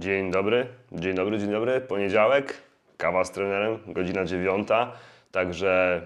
[0.00, 1.80] Dzień dobry, dzień dobry, dzień dobry.
[1.80, 2.62] Poniedziałek,
[2.96, 4.92] kawa z trenerem, godzina dziewiąta,
[5.32, 6.02] także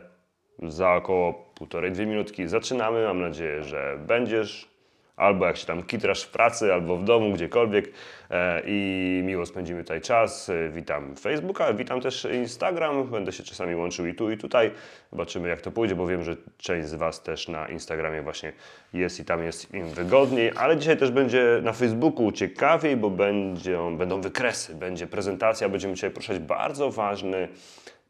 [0.62, 3.04] za około półtorej, dwie minutki zaczynamy.
[3.04, 4.68] Mam nadzieję, że będziesz
[5.16, 7.90] albo jak się tam kitrasz w pracy, albo w domu, gdziekolwiek
[8.30, 10.48] e, i miło spędzimy tutaj czas.
[10.48, 14.70] E, Witam Facebooka, witam też Instagram, będę się czasami łączył i tu i tutaj.
[15.10, 18.52] Zobaczymy jak to pójdzie, bo wiem, że część z Was też na Instagramie właśnie
[18.92, 23.78] jest i tam jest im wygodniej, ale dzisiaj też będzie na Facebooku ciekawiej, bo będzie,
[23.98, 27.48] będą wykresy, będzie prezentacja, będziemy dzisiaj poruszać bardzo ważny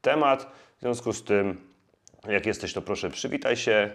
[0.02, 0.52] temat.
[0.76, 1.56] W związku z tym,
[2.28, 3.90] jak jesteś, to proszę przywitaj się,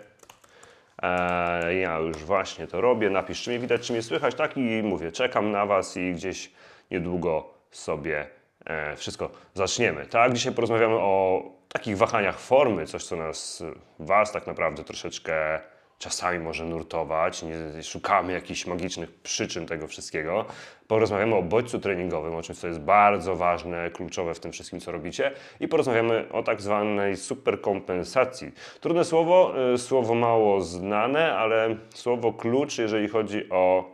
[1.01, 3.09] E, ja już właśnie to robię.
[3.09, 4.35] Napisz, czy mnie widać, czy mnie słychać.
[4.35, 6.51] Tak i mówię, czekam na Was i gdzieś
[6.91, 8.27] niedługo sobie
[8.65, 10.05] e, wszystko zaczniemy.
[10.05, 13.63] Tak, dzisiaj porozmawiamy o takich wahaniach formy, coś co nas,
[13.99, 15.59] Was tak naprawdę troszeczkę
[15.99, 20.45] czasami może nurtować, nie szukamy jakichś magicznych przyczyn tego wszystkiego.
[20.87, 24.91] Porozmawiamy o bodźcu treningowym, o czymś, co jest bardzo ważne, kluczowe w tym wszystkim, co
[24.91, 28.51] robicie i porozmawiamy o tak zwanej superkompensacji.
[28.81, 33.91] Trudne słowo, y, słowo mało znane, ale słowo klucz, jeżeli chodzi o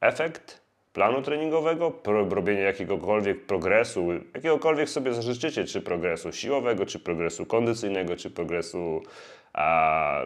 [0.00, 1.92] efekt planu treningowego,
[2.30, 9.02] robienie jakiegokolwiek progresu, jakiegokolwiek sobie zażyczycie, czy progresu siłowego, czy progresu kondycyjnego, czy progresu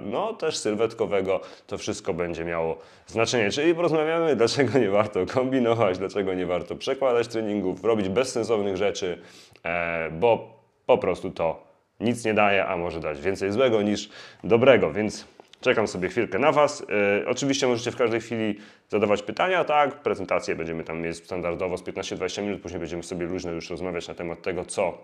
[0.01, 3.51] no też sylwetkowego, to wszystko będzie miało znaczenie.
[3.51, 9.23] Czyli porozmawiamy, dlaczego nie warto kombinować, dlaczego nie warto przekładać treningów, robić bezsensownych rzeczy,
[9.65, 11.67] e, bo po prostu to
[12.01, 14.11] nic nie daje, a może dać więcej złego niż
[14.45, 15.27] dobrego, więc
[15.61, 16.87] czekam sobie chwilkę na Was.
[17.23, 21.83] E, oczywiście możecie w każdej chwili zadawać pytania, tak, prezentację będziemy tam mieć standardowo z
[21.83, 24.99] 15-20 minut, później będziemy sobie luźno już rozmawiać na temat tego, co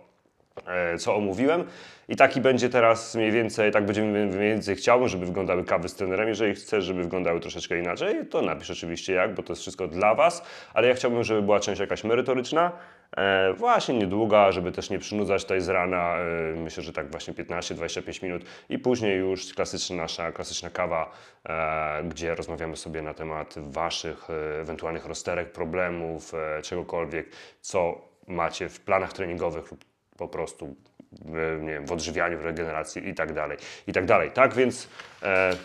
[0.99, 1.65] co omówiłem.
[2.09, 5.95] I taki będzie teraz mniej więcej, tak będziemy mniej więcej chciałbym, żeby wyglądały kawy z
[5.95, 6.29] trenerem.
[6.29, 10.15] Jeżeli chcesz, żeby wyglądały troszeczkę inaczej, to napisz oczywiście jak, bo to jest wszystko dla
[10.15, 10.43] Was,
[10.75, 12.73] ale ja chciałbym, żeby była część jakaś merytoryczna,
[13.17, 17.35] e, właśnie niedługa, żeby też nie przynudzać tutaj z rana, e, myślę, że tak właśnie
[17.35, 21.13] 15-25 minut i później już klasyczna nasza, klasyczna kawa,
[21.49, 27.27] e, gdzie rozmawiamy sobie na temat Waszych e, ewentualnych rozterek, problemów, e, czegokolwiek,
[27.61, 29.92] co macie w planach treningowych lub
[30.23, 30.77] po prostu
[31.11, 34.31] w, nie wiem, w odżywianiu, w regeneracji i tak dalej, i tak dalej.
[34.31, 34.89] Tak więc
[35.23, 35.57] e,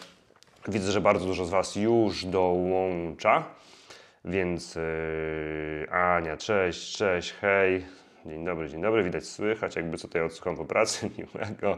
[0.68, 3.44] widzę, że bardzo dużo z Was już dołącza,
[4.26, 7.86] więc e, Ania, cześć, cześć, hej,
[8.26, 11.78] dzień dobry, dzień dobry, widać, słychać, jakby co tutaj odsłucham po pracy, miłego,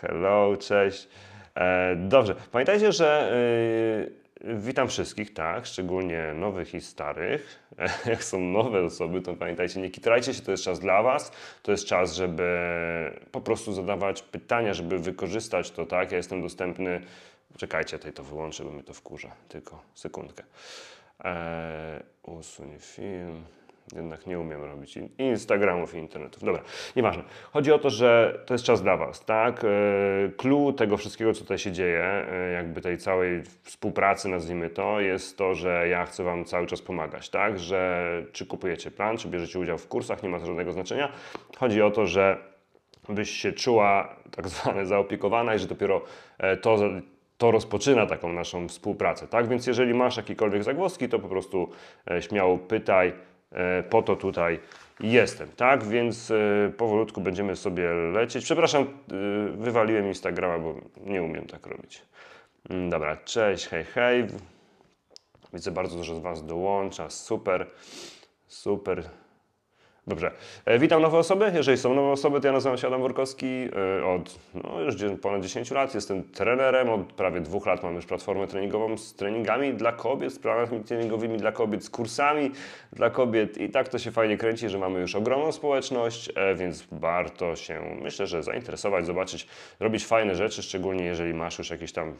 [0.00, 1.08] hello, cześć.
[1.54, 3.32] E, dobrze, pamiętajcie, że
[4.06, 7.60] e, Witam wszystkich, tak, szczególnie nowych i starych.
[8.06, 11.32] Jak są nowe osoby, to pamiętajcie, nie kitrajcie się, to jest czas dla Was.
[11.62, 12.48] To jest czas, żeby
[13.32, 16.10] po prostu zadawać pytania, żeby wykorzystać to, tak.
[16.10, 17.00] Ja jestem dostępny.
[17.56, 19.30] Czekajcie, tutaj to wyłączę, bo mnie to wkurza.
[19.48, 20.44] Tylko sekundkę.
[21.24, 23.44] Eee, usuń film.
[23.96, 26.44] Jednak nie umiem robić Instagramów i internetów.
[26.44, 26.62] Dobra,
[26.96, 27.22] nieważne.
[27.52, 29.64] Chodzi o to, że to jest czas dla Was, tak?
[29.64, 29.68] E,
[30.36, 35.38] clue tego wszystkiego, co tutaj się dzieje, e, jakby tej całej współpracy, nazwijmy to, jest
[35.38, 37.58] to, że ja chcę Wam cały czas pomagać, tak?
[37.58, 41.12] Że czy kupujecie plan, czy bierzecie udział w kursach, nie ma to żadnego znaczenia.
[41.58, 42.36] Chodzi o to, że
[43.08, 46.02] byś się czuła tak zwane zaopiekowana i że dopiero
[46.38, 46.78] e, to
[47.38, 49.48] to rozpoczyna taką naszą współpracę, tak?
[49.48, 51.70] Więc jeżeli masz jakiekolwiek zagłoski, to po prostu
[52.20, 53.12] śmiało pytaj,
[53.90, 54.60] po to tutaj
[55.00, 55.84] jestem, tak?
[55.84, 58.44] Więc e, powolutku będziemy sobie lecieć.
[58.44, 58.86] Przepraszam, e,
[59.56, 60.74] wywaliłem Instagrama, bo
[61.06, 62.02] nie umiem tak robić.
[62.70, 64.26] Mm, dobra, cześć, hej, hej.
[65.52, 67.66] Widzę, bardzo dużo z Was dołącza, super,
[68.46, 69.10] super.
[70.06, 70.30] Dobrze.
[70.64, 71.52] E, witam nowe osoby.
[71.54, 73.46] Jeżeli są nowe osoby, to ja nazywam się Adam Workowski.
[74.00, 76.90] E, od no, już ponad 10 lat jestem trenerem.
[76.90, 81.38] Od prawie dwóch lat mam już platformę treningową z treningami dla kobiet, z planami treningowymi
[81.38, 82.50] dla kobiet, z kursami
[82.92, 83.58] dla kobiet.
[83.58, 87.98] I tak to się fajnie kręci, że mamy już ogromną społeczność, e, więc warto się,
[88.02, 89.46] myślę, że zainteresować, zobaczyć,
[89.80, 92.14] robić fajne rzeczy, szczególnie jeżeli masz już jakieś tam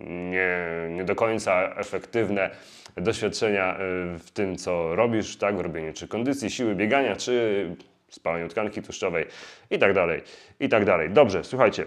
[0.00, 0.58] nie,
[0.90, 2.50] nie do końca efektywne
[2.96, 3.78] doświadczenia y,
[4.18, 7.66] w tym, co robisz, tak, w robieniu czy kondycji, siły biegania, czy
[8.10, 9.26] spalaniu tkanki tłuszczowej
[9.70, 10.22] i tak dalej,
[10.60, 11.10] i tak dalej.
[11.10, 11.84] Dobrze, słuchajcie.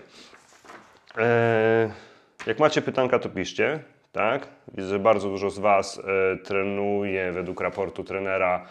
[1.18, 1.90] Eee,
[2.48, 3.80] jak macie pytanka, to piszcie,
[4.12, 4.48] tak?
[4.74, 8.66] Widzę, że bardzo dużo z Was e, trenuje według raportu trenera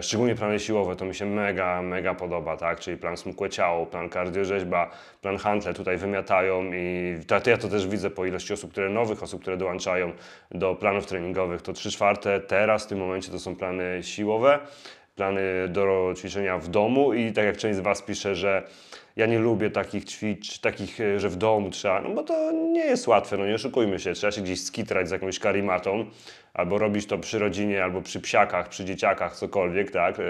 [0.00, 2.80] szczególnie plany siłowe to mi się mega, mega podoba, tak?
[2.80, 4.90] Czyli plan smukłe ciało, plan kardiorzeźba,
[5.20, 9.22] plan hantle tutaj wymiatają i to, ja to też widzę po ilości osób, które nowych
[9.22, 10.12] osób, które dołączają
[10.50, 14.58] do planów treningowych, to 3 czwarte teraz w tym momencie to są plany siłowe,
[15.16, 18.62] plany do ćwiczenia w domu i tak jak część z Was pisze, że
[19.16, 22.84] ja nie lubię takich ćwicz, takich, e, że w domu trzeba, no bo to nie
[22.84, 26.06] jest łatwe, no nie oszukujmy się, trzeba się gdzieś skitrać z jakąś karimatą,
[26.54, 30.24] albo robić to przy rodzinie, albo przy psiakach, przy dzieciakach, cokolwiek, tak, yy,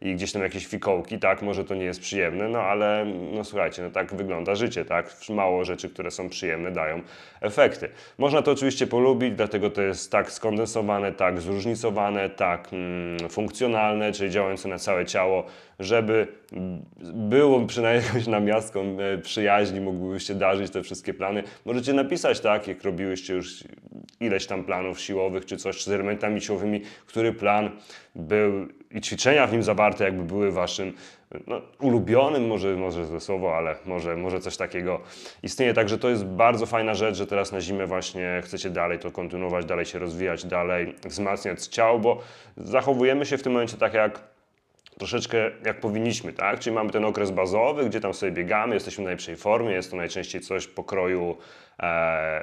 [0.00, 3.82] i gdzieś tam jakieś fikołki, tak, może to nie jest przyjemne, no ale, no słuchajcie,
[3.82, 7.02] no tak wygląda życie, tak, mało rzeczy, które są przyjemne, dają
[7.40, 7.88] efekty.
[8.18, 14.30] Można to oczywiście polubić, dlatego to jest tak skondensowane, tak zróżnicowane, tak mm, funkcjonalne, czyli
[14.30, 15.44] działające na całe ciało,
[15.78, 16.26] żeby
[17.14, 21.42] było przynajmniej jakąś namiastką e, przyjaźni, mógłbyście darzyć te wszystkie plany.
[21.64, 23.64] Możecie napisać, tak, jak robiłyście już
[24.20, 27.70] ileś tam planów siłowych czy coś z elementami siłowymi, który plan
[28.14, 30.92] był i ćwiczenia w nim zawarte jakby były waszym
[31.46, 35.00] no, ulubionym, może, może złe słowo, ale może, może coś takiego
[35.42, 35.74] istnieje.
[35.74, 39.64] Także to jest bardzo fajna rzecz, że teraz na zimę właśnie chcecie dalej to kontynuować,
[39.64, 42.20] dalej się rozwijać, dalej wzmacniać ciało, bo
[42.56, 44.37] zachowujemy się w tym momencie tak jak
[44.98, 46.60] troszeczkę jak powinniśmy, tak?
[46.60, 49.96] Czyli mamy ten okres bazowy, gdzie tam sobie biegamy, jesteśmy w najlepszej formie, jest to
[49.96, 51.36] najczęściej coś pokroju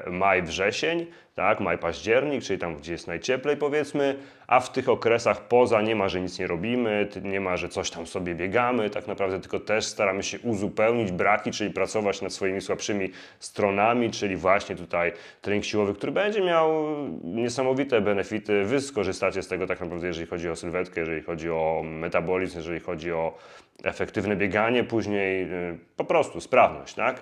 [0.07, 1.05] maj, wrzesień,
[1.35, 1.59] tak?
[1.59, 4.15] Maj, październik, czyli tam, gdzie jest najcieplej powiedzmy,
[4.47, 7.91] a w tych okresach poza nie ma, że nic nie robimy, nie ma, że coś
[7.91, 12.61] tam sobie biegamy, tak naprawdę tylko też staramy się uzupełnić braki, czyli pracować nad swoimi
[12.61, 15.11] słabszymi stronami, czyli właśnie tutaj
[15.41, 16.85] trening siłowy, który będzie miał
[17.23, 18.63] niesamowite benefity.
[18.63, 22.79] Wy skorzystacie z tego tak naprawdę, jeżeli chodzi o sylwetkę, jeżeli chodzi o metabolizm, jeżeli
[22.79, 23.37] chodzi o
[23.83, 27.21] efektywne bieganie, później y, po prostu sprawność, tak?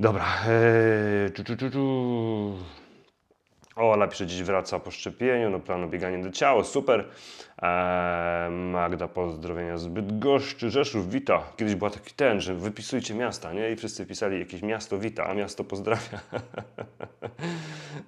[0.00, 0.24] Dobra.
[0.48, 2.58] Eee, czu, czu, czu,
[3.76, 7.04] Ola pisze, dziś wraca po szczepieniu, no planu bieganie do ciała, super.
[7.62, 11.42] Eee, Magda, pozdrowienia z Bydgoszczy, Rzeszów, wita.
[11.56, 13.70] Kiedyś była taki ten, że wypisujcie miasta, nie?
[13.70, 16.20] I wszyscy pisali jakieś miasto wita, a miasto pozdrawia.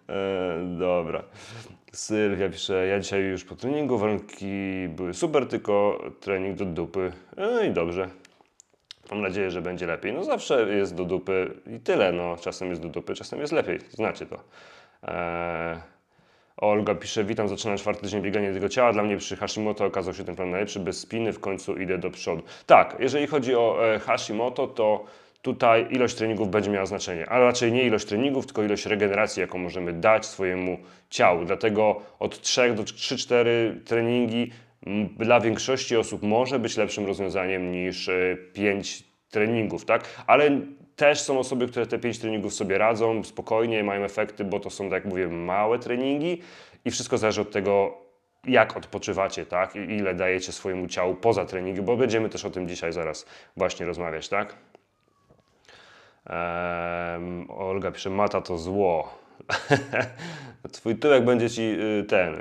[0.08, 1.22] eee, dobra.
[1.92, 7.12] Sylwia pisze, ja dzisiaj już po treningu, warunki były super, tylko trening do dupy.
[7.36, 8.08] No i dobrze.
[9.10, 10.12] Mam nadzieję, że będzie lepiej.
[10.12, 12.36] No zawsze jest do dupy i tyle, no.
[12.36, 13.78] Czasem jest do dupy, czasem jest lepiej.
[13.90, 14.36] Znacie to.
[15.02, 15.76] Eee,
[16.56, 18.92] Olga pisze, witam, zaczynam czwarty tydzień biegania tego ciała.
[18.92, 22.10] Dla mnie przy Hashimoto okazał się ten plan najlepszy, bez spiny w końcu idę do
[22.10, 22.42] przodu.
[22.66, 25.04] Tak, jeżeli chodzi o e, Hashimoto, to
[25.42, 29.58] tutaj ilość treningów będzie miała znaczenie, ale raczej nie ilość treningów, tylko ilość regeneracji, jaką
[29.58, 30.78] możemy dać swojemu
[31.10, 31.44] ciału.
[31.44, 33.44] Dlatego od 3 do 3-4
[33.84, 34.50] treningi
[35.16, 38.10] dla większości osób może być lepszym rozwiązaniem niż
[38.52, 40.24] 5 e, treningów, tak?
[40.26, 40.60] Ale
[40.96, 44.84] też są osoby, które te 5 treningów sobie radzą spokojnie, mają efekty, bo to są,
[44.84, 46.42] tak jak mówię, małe treningi
[46.84, 47.98] i wszystko zależy od tego,
[48.44, 49.76] jak odpoczywacie, tak?
[49.76, 53.86] I ile dajecie swojemu ciału poza treningiem, bo będziemy też o tym dzisiaj zaraz właśnie
[53.86, 54.56] rozmawiać, tak?
[56.26, 59.19] Ehm, Olga pisze, mata to zło.
[60.72, 62.34] Twój tyłek będzie ci y, ten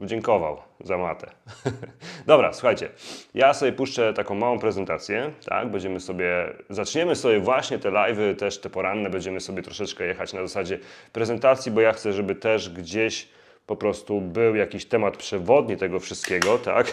[0.00, 1.30] yy, dziękował za matę.
[2.26, 2.88] Dobra, słuchajcie,
[3.34, 5.70] ja sobie puszczę taką małą prezentację, tak?
[5.70, 10.42] Będziemy sobie, zaczniemy sobie właśnie te live'y, też te poranne, będziemy sobie troszeczkę jechać na
[10.42, 10.78] zasadzie
[11.12, 13.28] prezentacji, bo ja chcę, żeby też gdzieś
[13.68, 16.86] po prostu był jakiś temat przewodni tego wszystkiego, tak?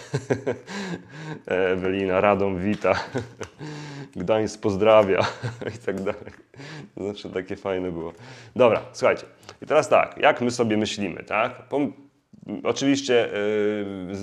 [1.46, 2.94] Ewelina Radom wita,
[4.16, 5.20] Gdańsk pozdrawia
[5.76, 6.32] i tak dalej.
[6.98, 8.14] Zawsze takie fajne było.
[8.56, 9.26] Dobra, słuchajcie.
[9.62, 11.64] I teraz tak, jak my sobie myślimy, tak?
[12.64, 13.30] Oczywiście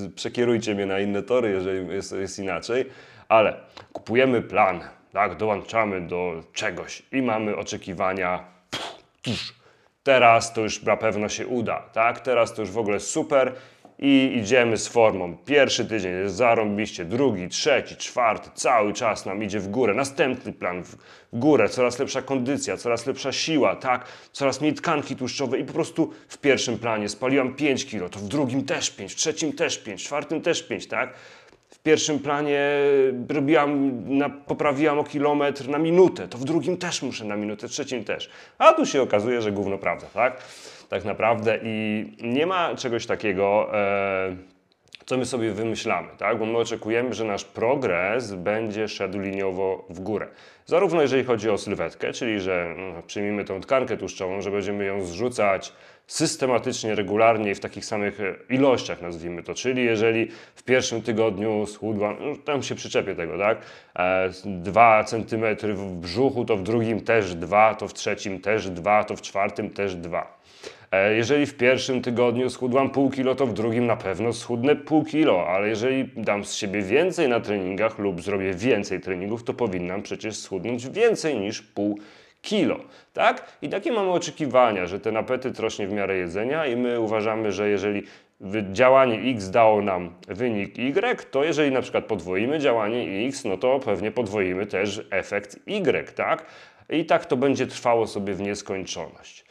[0.03, 2.85] yy, przekierujcie mnie na inne tory, jeżeli jest, jest inaczej,
[3.29, 3.57] ale
[3.93, 4.81] kupujemy plan,
[5.13, 5.37] tak?
[5.37, 8.45] Dołączamy do czegoś i mamy oczekiwania.
[9.23, 9.62] Pff,
[10.03, 12.21] teraz to już na pewno się uda, tak?
[12.21, 13.53] Teraz to już w ogóle super
[13.99, 15.37] i idziemy z formą.
[15.37, 19.95] Pierwszy tydzień jest zarąbiście, drugi, trzeci, czwarty, cały czas nam idzie w górę.
[19.95, 20.97] Następny plan w
[21.33, 24.05] górę, coraz lepsza kondycja, coraz lepsza siła, tak?
[24.33, 28.29] Coraz mniej tkanki tłuszczowej i po prostu w pierwszym planie spaliłam 5 kilo, to w
[28.29, 31.15] drugim też 5, w trzecim też 5, w czwartym też 5, tak?
[31.83, 32.61] Pierwszym planie
[33.29, 37.71] robiłam, na, poprawiłam o kilometr na minutę, to w drugim też muszę na minutę, w
[37.71, 38.31] trzecim też.
[38.59, 40.43] A tu się okazuje, że gówno prawda, tak?
[40.89, 44.37] Tak naprawdę i nie ma czegoś takiego, e,
[45.07, 46.39] co my sobie wymyślamy, tak?
[46.39, 50.27] Bo my oczekujemy, że nasz progres będzie szedł liniowo w górę.
[50.67, 55.05] Zarówno jeżeli chodzi o sylwetkę, czyli że no, przyjmijmy tą tkankę tłuszczową, że będziemy ją
[55.05, 55.73] zrzucać
[56.07, 59.55] systematycznie, regularnie i w takich samych e, ilościach, nazwijmy to.
[59.55, 63.59] Czyli jeżeli w pierwszym tygodniu schudłam, no, tam się przyczepię tego, tak?
[63.97, 65.45] E, 2 cm
[65.75, 69.71] w brzuchu, to w drugim też 2, to w trzecim też 2, to w czwartym
[69.71, 70.43] też 2.
[70.93, 75.05] E, jeżeli w pierwszym tygodniu schudłam pół kilo, to w drugim na pewno schudnę pół
[75.05, 80.03] kilo, ale jeżeli dam z siebie więcej na treningach lub zrobię więcej treningów, to powinnam
[80.03, 82.22] przecież schudnąć więcej niż pół kilo,
[83.13, 83.59] tak?
[83.63, 87.69] I takie mamy oczekiwania, że ten apetyt rośnie w miarę jedzenia i my uważamy, że
[87.69, 88.03] jeżeli
[88.73, 93.79] działanie X dało nam wynik Y, to jeżeli na przykład podwoimy działanie X, no to
[93.79, 96.47] pewnie podwoimy też efekt Y, tak?
[96.91, 99.45] I tak to będzie trwało sobie w nieskończoność.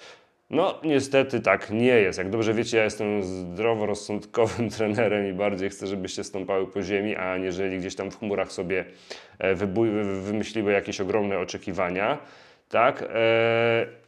[0.49, 2.17] No, niestety tak nie jest.
[2.17, 7.31] Jak dobrze wiecie, ja jestem zdroworozsądkowym trenerem i bardziej chcę, żebyście stąpały po ziemi, a
[7.31, 8.85] aniżeli gdzieś tam w chmurach sobie
[9.39, 9.55] e,
[10.21, 12.17] wymyśliły jakieś ogromne oczekiwania.
[12.71, 13.03] Tak?
[13.13, 14.01] E,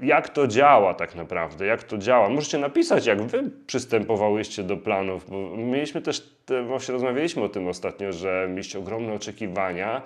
[0.00, 1.66] jak to działa tak naprawdę?
[1.66, 2.28] Jak to działa?
[2.28, 6.34] Możecie napisać, jak wy przystępowałyście do planów, bo mieliśmy też,
[6.66, 10.02] właśnie rozmawialiśmy o tym ostatnio, że mieliście ogromne oczekiwania,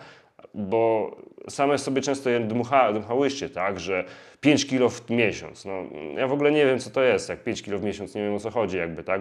[0.55, 1.17] bo
[1.49, 4.05] same sobie często je dmucha, dmuchałyście, tak, że
[4.41, 5.65] 5 kilo w miesiąc.
[5.65, 5.73] No,
[6.17, 8.35] ja w ogóle nie wiem, co to jest, jak 5 kilo w miesiąc, nie wiem
[8.35, 9.21] o co chodzi, jakby, tak,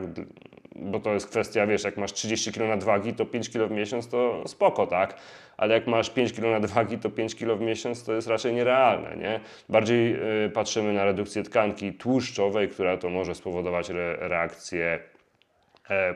[0.76, 4.08] bo to jest kwestia, wiesz, jak masz 30 kilo nadwagi, to 5 kilo w miesiąc
[4.08, 5.20] to spoko, tak,
[5.58, 9.18] ale jak masz 5 kilo nadwagi, to 5 kilo w miesiąc to jest raczej nierealne,
[9.18, 9.40] nie?
[9.70, 10.16] Bardziej
[10.46, 15.00] y, patrzymy na redukcję tkanki tłuszczowej, która to może spowodować re reakcję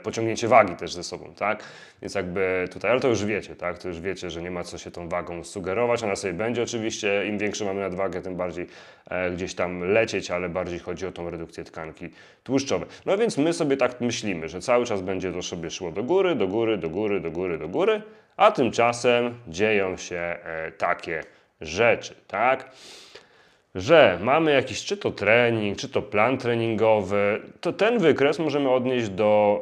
[0.04, 1.64] pociągnięcie wagi też ze sobą, tak?
[2.02, 3.78] Więc jakby tutaj, ale to już wiecie, tak?
[3.78, 7.28] To już wiecie, że nie ma co się tą wagą sugerować, ona sobie będzie oczywiście,
[7.28, 8.68] im większe mamy nadwagę, tym bardziej
[9.10, 12.10] e, gdzieś tam lecieć, ale bardziej chodzi o tą redukcję tkanki
[12.44, 12.90] tłuszczowej.
[13.06, 16.36] No więc my sobie tak myślimy, że cały czas będzie to sobie szło do góry,
[16.36, 18.02] do góry, do góry, do góry, do góry,
[18.38, 21.24] a tymczasem dzieją się e, takie
[21.62, 22.72] rzeczy, tak?
[23.78, 29.10] Że mamy jakiś czy to trening, czy to plan treningowy, to ten wykres możemy odnieść
[29.10, 29.62] do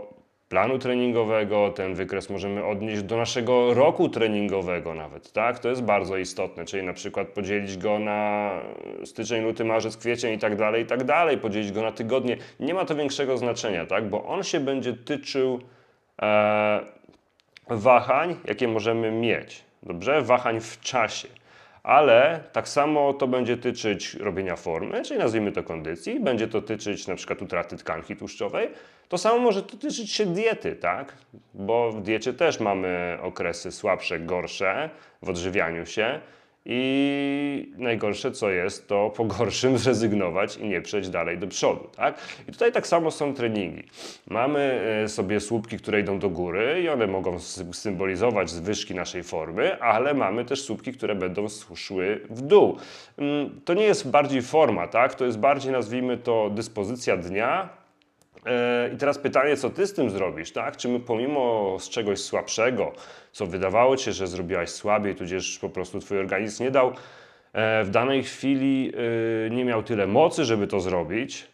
[0.50, 5.60] planu treningowego, ten wykres możemy odnieść do naszego roku treningowego nawet, tak?
[5.60, 8.52] To jest bardzo istotne, czyli na przykład podzielić go na
[9.06, 12.38] styczeń, luty, marzec, kwiecień i tak dalej, i tak dalej, podzielić go na tygodnie.
[12.60, 14.10] Nie ma to większego znaczenia, tak?
[14.10, 15.60] Bo on się będzie tyczył
[16.22, 16.80] e,
[17.70, 20.22] wahań, jakie możemy mieć, dobrze?
[20.22, 21.28] Wahań w czasie
[21.86, 27.08] ale tak samo to będzie tyczyć robienia formy, czyli nazwijmy to kondycji, będzie to tyczyć
[27.08, 28.70] na przykład utraty tkanki tłuszczowej.
[29.10, 31.14] To samo może tyczyć się diety, tak?
[31.54, 34.90] Bo w diecie też mamy okresy słabsze, gorsze
[35.22, 36.20] w odżywianiu się.
[36.66, 41.90] I najgorsze co jest, to po gorszym zrezygnować i nie przejść dalej do przodu.
[41.96, 42.20] Tak?
[42.50, 43.84] I tutaj tak samo są treningi.
[44.28, 47.40] Mamy e, sobie słupki, które idą do góry i one mogą
[47.72, 52.78] symbolizować zwyżki naszej formy, ale mamy też słupki, które będą szły w dół.
[53.18, 55.16] Mm, to nie jest bardziej forma, tak?
[55.16, 57.70] to jest bardziej nazwijmy to dyspozycja dnia,
[58.94, 60.78] I teraz pytanie, co ty z tym zrobisz, tak?
[60.78, 62.94] Czy my pomimo z czegoś słabszego,
[63.32, 66.94] co wydawało ci się, że zrobiłaś słabiej, tudzież po prostu twój organizm nie dał
[67.54, 68.92] e, w danej chwili,
[69.46, 71.48] e, nie miał tyle mocy, żeby to zrobić,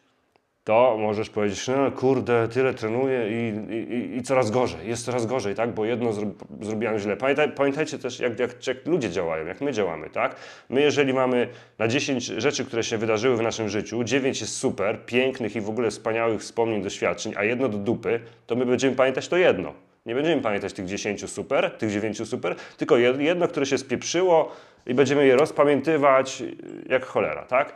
[0.63, 5.55] to możesz powiedzieć, no kurde, tyle trenuję i, i, i coraz gorzej, jest coraz gorzej,
[5.55, 5.73] tak?
[5.73, 6.27] Bo jedno zro,
[6.61, 7.17] zrobiłem źle.
[7.17, 10.35] Pamiętaj, pamiętajcie też, jak, jak, jak, ludzie działają, jak my działamy, tak?
[10.69, 11.47] My, jeżeli mamy
[11.79, 15.69] na 10 rzeczy, które się wydarzyły w naszym życiu, 9 jest super, pięknych i w
[15.69, 19.73] ogóle wspaniałych wspomnień, doświadczeń, a jedno do dupy, to my będziemy pamiętać to jedno.
[20.05, 24.51] Nie będziemy pamiętać tych 10 super, tych 9 super, tylko jedno, które się spieprzyło
[24.85, 26.43] i będziemy je rozpamiętywać
[26.89, 27.73] jak cholera, tak?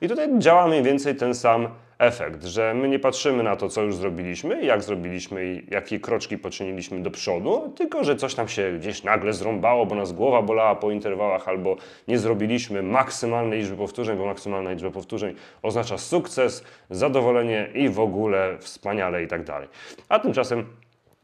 [0.00, 1.68] I tutaj działa mniej więcej ten sam
[1.98, 6.38] efekt, że my nie patrzymy na to, co już zrobiliśmy, jak zrobiliśmy i jakie kroczki
[6.38, 10.74] poczyniliśmy do przodu, tylko że coś nam się gdzieś nagle zrąbało, bo nas głowa bolała
[10.74, 11.76] po interwałach, albo
[12.08, 18.58] nie zrobiliśmy maksymalnej liczby powtórzeń, bo maksymalna liczba powtórzeń oznacza sukces, zadowolenie i w ogóle
[18.58, 19.68] wspaniale i tak dalej.
[20.08, 20.66] A tymczasem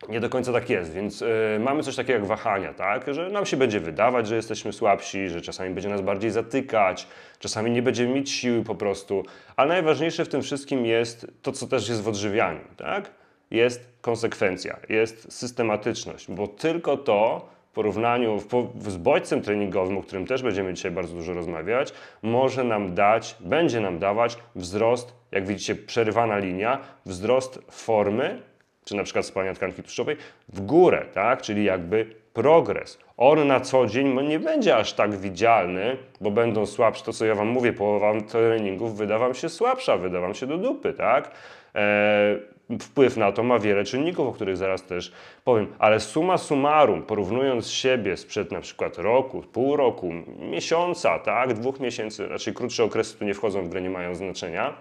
[0.08, 1.26] nie do końca tak jest, więc y,
[1.60, 3.14] mamy coś takiego jak wahania, tak?
[3.14, 7.06] Że nam się będzie wydawać, że jesteśmy słabsi, że czasami będzie nas bardziej zatykać,
[7.38, 9.24] czasami nie będziemy mieć siły po prostu,
[9.56, 13.10] ale najważniejsze w tym wszystkim jest to, co też jest w odżywianiu, tak?
[13.50, 20.26] Jest konsekwencja, jest systematyczność, bo tylko to w porównaniu w, z bodźcem treningowym, o którym
[20.26, 21.92] też będziemy dzisiaj bardzo dużo rozmawiać,
[22.22, 28.42] może nam dać, będzie nam dawać wzrost, jak widzicie, przerywana linia, wzrost formy
[28.84, 30.16] czy na przykład spalania tkanki tłuszczowej,
[30.48, 31.42] w górę, tak?
[31.42, 32.98] czyli jakby progres.
[33.16, 37.04] On na co dzień nie będzie aż tak widzialny, bo będą słabsze.
[37.04, 40.58] To, co ja Wam mówię, połowa treningów wyda Wam się słabsza, wyda Wam się do
[40.58, 41.30] dupy, tak?
[41.74, 45.12] Eee, wpływ na to ma wiele czynników, o których zaraz też
[45.44, 51.80] powiem, ale suma summarum, porównując siebie sprzed na przykład roku, pół roku, miesiąca, tak, dwóch
[51.80, 54.74] miesięcy, raczej krótsze okresy tu nie wchodzą w grę, nie mają znaczenia,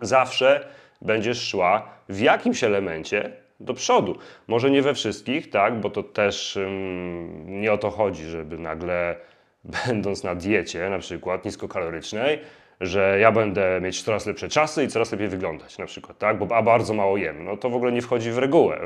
[0.00, 0.68] zawsze
[1.00, 4.18] będziesz szła w jakimś elemencie do przodu.
[4.46, 9.16] Może nie we wszystkich, tak, bo to też um, nie o to chodzi, żeby nagle
[9.86, 12.38] będąc na diecie, na przykład niskokalorycznej,
[12.80, 16.38] że ja będę mieć coraz lepsze czasy i coraz lepiej wyglądać na przykład, tak?
[16.38, 17.44] Bo a bardzo mało jem.
[17.44, 18.80] No to w ogóle nie wchodzi w regułę.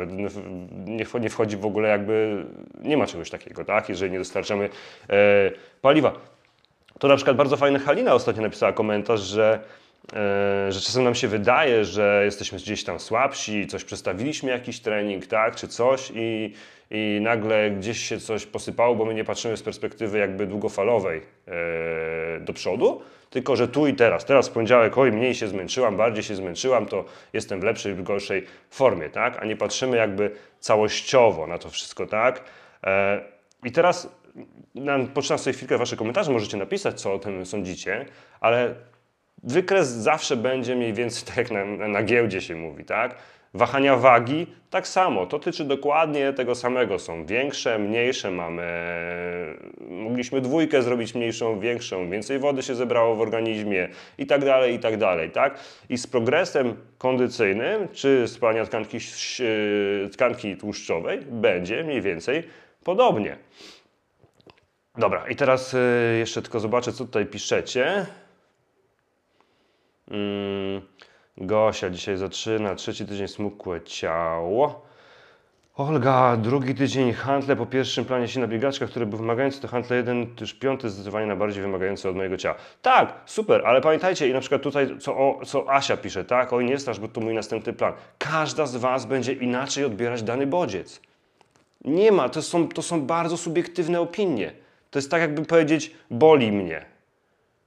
[1.20, 2.44] Nie, wchodzi w ogóle jakby,
[2.82, 3.88] nie ma czegoś takiego, tak?
[3.88, 4.68] Jeżeli nie dostarczamy
[5.10, 5.50] e,
[5.82, 6.12] paliwa.
[6.98, 9.60] To na przykład bardzo fajny Halina ostatnio napisała komentarz, że,
[10.68, 15.56] że czasem nam się wydaje, że jesteśmy gdzieś tam słabsi, coś przestawiliśmy jakiś trening, tak,
[15.56, 16.54] czy coś i,
[16.90, 22.40] i nagle gdzieś się coś posypało, bo my nie patrzymy z perspektywy jakby długofalowej e,
[22.40, 24.24] do przodu, tylko że tu i teraz.
[24.24, 28.02] Teraz w poniedziałek, oj, mniej się zmęczyłam, bardziej się zmęczyłam, to jestem w lepszej lub
[28.02, 29.42] gorszej formie, tak?
[29.42, 30.30] A nie patrzymy jakby
[30.60, 32.44] całościowo na to wszystko, tak?
[32.84, 33.20] E,
[33.64, 34.08] I teraz
[35.14, 38.06] poczynam sobie chwilkę Wasze komentarze, możecie napisać, co o tym sądzicie,
[38.40, 38.74] ale
[39.42, 43.14] wykres zawsze będzie mniej więcej tak jak na, na giełdzie się mówi, tak?
[43.54, 46.98] Wahania wagi tak samo, to tyczy dokładnie tego samego.
[46.98, 48.64] Są większe, mniejsze, mamy.
[49.80, 54.78] Mogliśmy dwójkę zrobić mniejszą, większą, więcej wody się zebrało w organizmie i tak dalej, i
[54.78, 55.58] tak dalej, tak?
[55.88, 58.98] I z progresem kondycyjnym czy spalania tkanki,
[60.12, 62.42] tkanki tłuszczowej będzie mniej więcej
[62.84, 63.36] podobnie.
[64.98, 65.78] Dobra, i teraz y,
[66.18, 68.06] jeszcze tylko zobaczę, co tutaj piszecie.
[70.08, 70.82] Hmm.
[71.36, 74.82] Gosia dzisiaj zaczyna, trzeci tydzień smukłe ciało.
[75.76, 79.96] Olga, drugi tydzień handle po pierwszym planie się na biegaczkach, który był wymagający, to handle
[79.96, 82.54] jeden, już piąty zdecydowanie na bardziej wymagający od mojego ciała.
[82.82, 86.64] Tak, super, ale pamiętajcie i na przykład tutaj, co, o, co Asia pisze, tak, oj
[86.64, 87.92] nie strasz, bo to mój następny plan.
[88.18, 91.00] Każda z Was będzie inaczej odbierać dany bodziec.
[91.84, 94.52] Nie ma, to są, to są bardzo subiektywne opinie.
[94.90, 96.91] To jest tak jakby powiedzieć, boli mnie.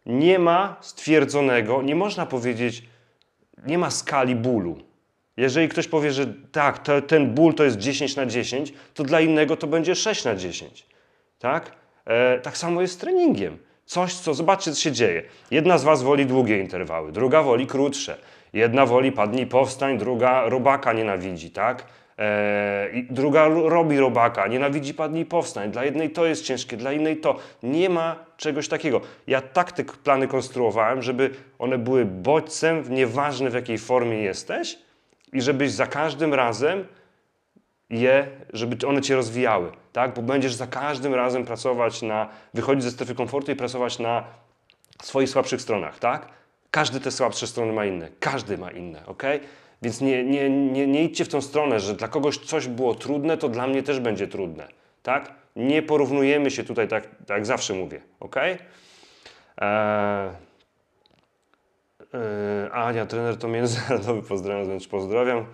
[0.06, 2.84] Nie ma stwierdzonego, nie można powiedzieć,
[3.68, 4.78] nie ma skali bólu.
[5.38, 9.22] Jeżeli ktoś powie, że tak, to, ten ból to jest 10 na 10, to dla
[9.22, 10.86] innego to będzie 6 na 10.
[11.40, 11.72] Tak?
[12.06, 13.58] E, tak samo jest z treningiem.
[13.86, 15.24] Coś, co, zobaczcie, co się dzieje.
[15.52, 18.18] Jedna z Was woli długie interwały, druga woli krótsze.
[18.54, 21.86] Jedna woli padnij powstań, druga robaka nienawidzi, tak?
[22.20, 25.72] E, druga robi robaka, nienawidzi padnij powstań.
[25.72, 27.36] Dla jednej to jest ciężkie, dla innej to.
[27.64, 29.02] Nie ma czegoś takiego.
[29.28, 31.30] Ja tak te plany konstruowałem, żeby
[31.60, 34.80] one były bodźcem, nieważne w jakiej formie jesteś
[35.34, 36.86] i żebyś za każdym razem
[37.90, 40.14] je, żeby one cię rozwijały, tak?
[40.14, 44.24] Bo będziesz za każdym razem pracować na, wychodzić ze strefy komfortu i pracować na
[45.04, 46.28] swoich słabszych stronach, tak?
[46.72, 49.24] Każdy te słabsze strony ma inne, każdy ma inne, ok?
[49.86, 53.38] Więc nie, nie, nie, nie idźcie w tą stronę, że dla kogoś coś było trudne,
[53.38, 54.68] to dla mnie też będzie trudne.
[55.04, 55.32] Tak?
[55.56, 58.02] Nie porównujemy się tutaj tak, tak zawsze mówię.
[58.20, 58.36] Ok?
[58.36, 58.60] Eee,
[62.72, 65.46] Ania, trener to międzynarodowy, pozdrawiam, więc pozdrawiam.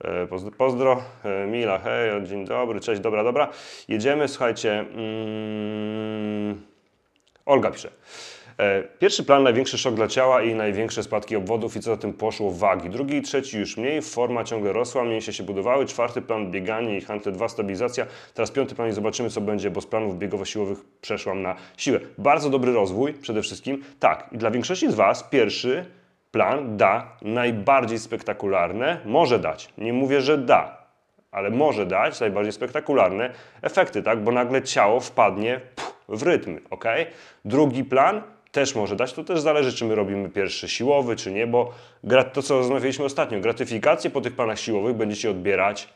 [0.00, 1.02] E, pozdro, pozdro.
[1.24, 3.48] E, Mila, hej, dzień dobry, cześć, dobra, dobra.
[3.88, 4.80] Jedziemy, słuchajcie.
[4.80, 6.62] Mm,
[7.44, 7.90] Olga pisze.
[8.58, 12.12] E, pierwszy plan, największy szok dla ciała i największe spadki obwodów i co za tym
[12.12, 12.90] poszło wagi.
[12.90, 15.86] Drugi i trzeci już mniej, forma ciągle rosła, mięśnie się budowały.
[15.86, 18.06] Czwarty plan, bieganie i hantle 2, stabilizacja.
[18.34, 22.00] Teraz piąty plan i zobaczymy co będzie, bo z planów biegowo-siłowych przeszłam na siłę.
[22.18, 23.84] Bardzo dobry rozwój przede wszystkim.
[24.00, 25.86] Tak, i dla większości z Was pierwszy
[26.30, 30.86] plan da najbardziej spektakularne, może dać, nie mówię, że da,
[31.30, 33.30] ale może dać najbardziej spektakularne
[33.62, 34.24] efekty, tak?
[34.24, 35.60] Bo nagle ciało wpadnie
[36.08, 36.84] w rytm, ok?
[37.44, 38.22] Drugi plan
[38.56, 39.12] też może dać.
[39.12, 41.72] To też zależy, czy my robimy pierwszy siłowy, czy nie, bo
[42.32, 45.88] to, co rozmawialiśmy ostatnio, gratyfikację po tych planach siłowych będziecie odbierać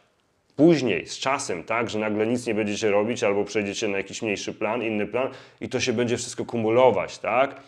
[0.56, 4.52] później, z czasem, tak, że nagle nic nie będziecie robić albo przejdziecie na jakiś mniejszy
[4.54, 5.28] plan, inny plan
[5.60, 7.60] i to się będzie wszystko kumulować, tak?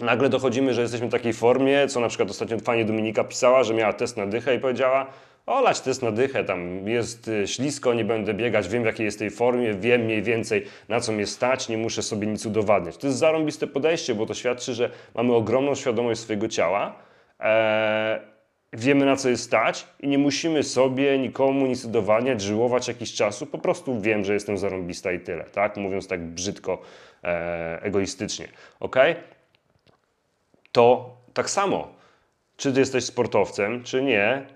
[0.00, 3.74] Nagle dochodzimy, że jesteśmy w takiej formie, co na przykład ostatnio fajnie Dominika pisała, że
[3.74, 5.06] miała test na dychę i powiedziała,
[5.48, 9.18] olać test na dychę, tam jest y, ślisko, nie będę biegać, wiem w jakiej jest
[9.18, 12.96] tej formie, wiem mniej więcej na co mnie stać, nie muszę sobie nic udowadniać.
[12.96, 16.94] To jest zarąbiste podejście, bo to świadczy, że mamy ogromną świadomość swojego ciała,
[17.40, 18.20] eee,
[18.72, 23.46] wiemy na co jest stać i nie musimy sobie nikomu nic udowadniać, żyłować jakiś czasu,
[23.46, 25.76] po prostu wiem, że jestem zarąbista i tyle, tak?
[25.76, 26.82] Mówiąc tak brzydko,
[27.24, 28.48] e, egoistycznie,
[28.80, 28.96] ok?
[30.72, 31.88] To tak samo,
[32.56, 34.46] czy ty jesteś sportowcem, czy nie,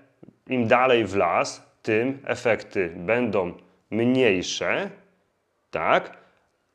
[0.47, 3.53] im dalej w las, tym efekty będą
[3.91, 4.89] mniejsze,
[5.71, 6.17] tak?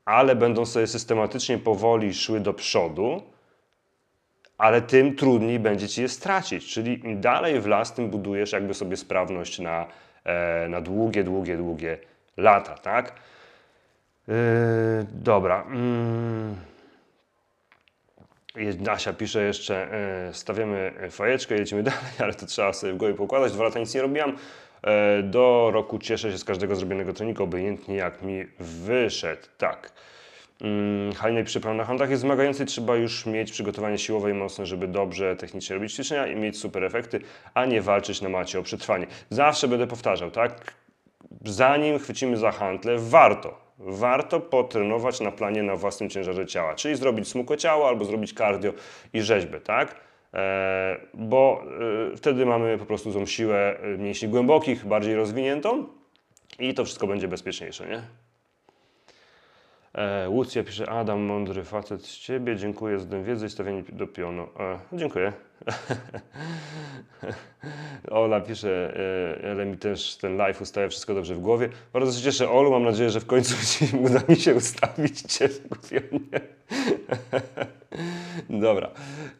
[0.04, 3.22] Ale będą sobie systematycznie powoli szły do przodu,
[4.58, 6.72] ale tym trudniej będzie ci je stracić.
[6.72, 9.86] Czyli im dalej w las, tym budujesz jakby sobie sprawność na,
[10.24, 11.98] e, na długie, długie, długie
[12.36, 13.12] lata, tak?
[14.28, 14.34] Yy,
[15.12, 15.64] dobra.
[15.70, 16.77] Yy.
[18.90, 19.92] Asia pisze jeszcze,
[20.28, 23.52] e, stawiamy fajeczkę, jedziemy dalej, ale to trzeba sobie w głowie pokładać.
[23.52, 24.36] Dwa lata nic nie robiłam.
[24.82, 29.42] E, do roku cieszę się z każdego zrobionego treningu, obojętnie jak mi wyszedł.
[29.58, 29.92] Tak.
[30.60, 34.88] Hmm, Halina przypraw na handlach jest wymagający, trzeba już mieć przygotowanie siłowe i mocne, żeby
[34.88, 37.20] dobrze technicznie robić ćwiczenia i mieć super efekty,
[37.54, 39.06] a nie walczyć na macie o przetrwanie.
[39.30, 40.74] Zawsze będę powtarzał, tak?
[41.44, 47.28] Zanim chwycimy za handle, warto warto potrenować na planie na własnym ciężarze ciała, czyli zrobić
[47.28, 48.72] smukłe ciało albo zrobić cardio
[49.12, 49.94] i rzeźbę, tak?
[50.34, 51.64] E, bo
[52.12, 55.86] e, wtedy mamy po prostu tą siłę e, mięśni głębokich bardziej rozwiniętą
[56.58, 58.02] i to wszystko będzie bezpieczniejsze, nie?
[59.94, 64.06] E, Łucja pisze, Adam, mądry facet z Ciebie, dziękuję za tę wiedzę i stawianie do
[64.06, 64.48] pionu.
[64.60, 65.32] E, dziękuję.
[68.10, 68.94] Ola pisze,
[69.50, 71.68] ale mi też ten live ustawia wszystko dobrze w głowie.
[71.92, 73.54] Bardzo się cieszę, Olu, mam nadzieję, że w końcu
[74.06, 75.48] uda mi się ustawić Cię.
[78.50, 78.90] Dobra.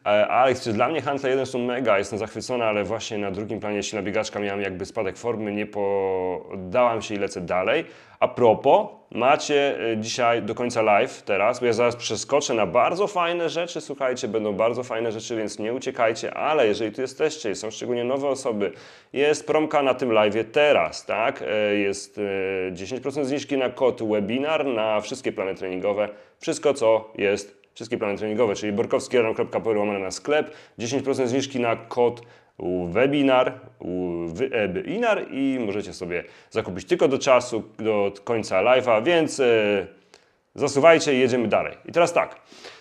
[0.05, 3.59] E, Alex, czy dla mnie handle 1 są mega, jestem zachwycony, ale właśnie na drugim
[3.59, 7.85] planie silna biegaczka miałem jakby spadek formy, nie poddałam się i lecę dalej.
[8.19, 13.07] A propos, macie e, dzisiaj do końca live teraz, bo ja zaraz przeskoczę na bardzo
[13.07, 17.71] fajne rzeczy, słuchajcie, będą bardzo fajne rzeczy, więc nie uciekajcie, ale jeżeli tu jesteście są
[17.71, 18.71] szczególnie nowe osoby,
[19.13, 21.43] jest promka na tym live teraz, tak?
[21.47, 22.19] E, jest
[22.71, 28.55] 10% zniżki na kod webinar, na wszystkie plany treningowe, wszystko co jest wszystkie plany treningowe,
[28.55, 32.21] czyli borkowski.pl na sklep, 10% zniżki na kod
[32.89, 33.59] webinar,
[34.27, 39.41] webinar i możecie sobie zakupić tylko do czasu, do końca live'a, więc
[40.59, 41.77] zasuwajcie i jedziemy dalej.
[41.85, 42.35] I teraz tak,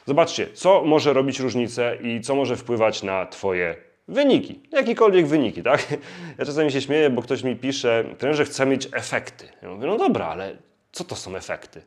[0.07, 3.75] zobaczcie, co może robić różnicę i co może wpływać na Twoje
[4.09, 5.87] wyniki, jakiekolwiek wyniki, tak?
[6.39, 9.49] Ja czasami się śmieję, bo ktoś mi pisze, że chce mieć efekty.
[9.63, 10.57] Ja mówię, no dobra, ale
[10.93, 11.83] co to są efekty?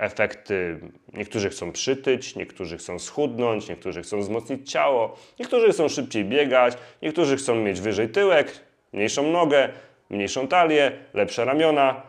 [0.00, 0.80] efekty.
[1.12, 7.36] Niektórzy chcą przytyć, niektórzy chcą schudnąć, niektórzy chcą wzmocnić ciało, niektórzy chcą szybciej biegać, niektórzy
[7.36, 8.60] chcą mieć wyżej tyłek,
[8.92, 9.68] mniejszą nogę,
[10.10, 12.02] mniejszą talię, lepsze ramiona.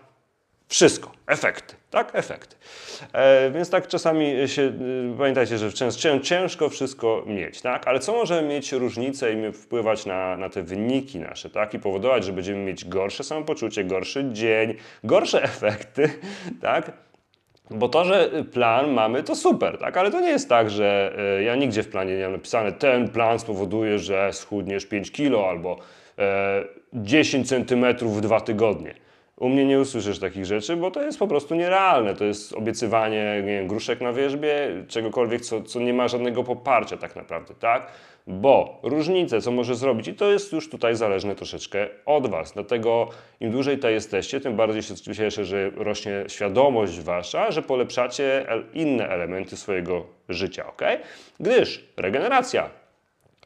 [0.72, 2.16] Wszystko, efekty, tak?
[2.16, 2.56] Efekty.
[3.14, 7.88] E, więc tak czasami się, y, pamiętajcie, że ciężko, ciężko wszystko mieć, tak?
[7.88, 11.74] Ale co może mieć różnicę i wpływać na, na te wyniki nasze, tak?
[11.74, 16.10] I powodować, że będziemy mieć gorsze samopoczucie, gorszy dzień, gorsze efekty,
[16.62, 16.92] tak?
[17.70, 19.98] Bo to, że plan mamy, to super, tak?
[19.98, 23.10] Ale to nie jest tak, że e, ja nigdzie w planie nie mam napisane, ten
[23.10, 25.78] plan spowoduje, że schudniesz 5 kilo albo
[26.94, 28.94] 10 e, centymetrów w dwa tygodnie.
[29.42, 32.16] U mnie nie usłyszysz takich rzeczy, bo to jest po prostu nierealne.
[32.16, 36.98] To jest obiecywanie nie wiem, gruszek na wierzbie, czegokolwiek, co, co nie ma żadnego poparcia
[36.98, 37.88] tak naprawdę, tak?
[38.28, 42.54] Bo różnice, co może zrobić, i to jest już tutaj zależne troszeczkę od Was.
[42.54, 48.46] Dlatego im dłużej tutaj jesteście, tym bardziej się cieszę, że rośnie świadomość Wasza, że polepszacie
[48.74, 50.82] inne elementy swojego życia, ok?
[51.40, 52.70] Gdyż regeneracja.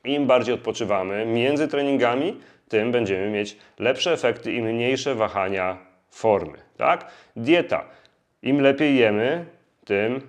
[0.03, 2.37] Im bardziej odpoczywamy między treningami,
[2.69, 5.77] tym będziemy mieć lepsze efekty i mniejsze wahania
[6.09, 6.57] formy.
[6.77, 7.11] Tak?
[7.35, 7.85] Dieta.
[8.41, 9.45] Im lepiej jemy,
[9.85, 10.21] tym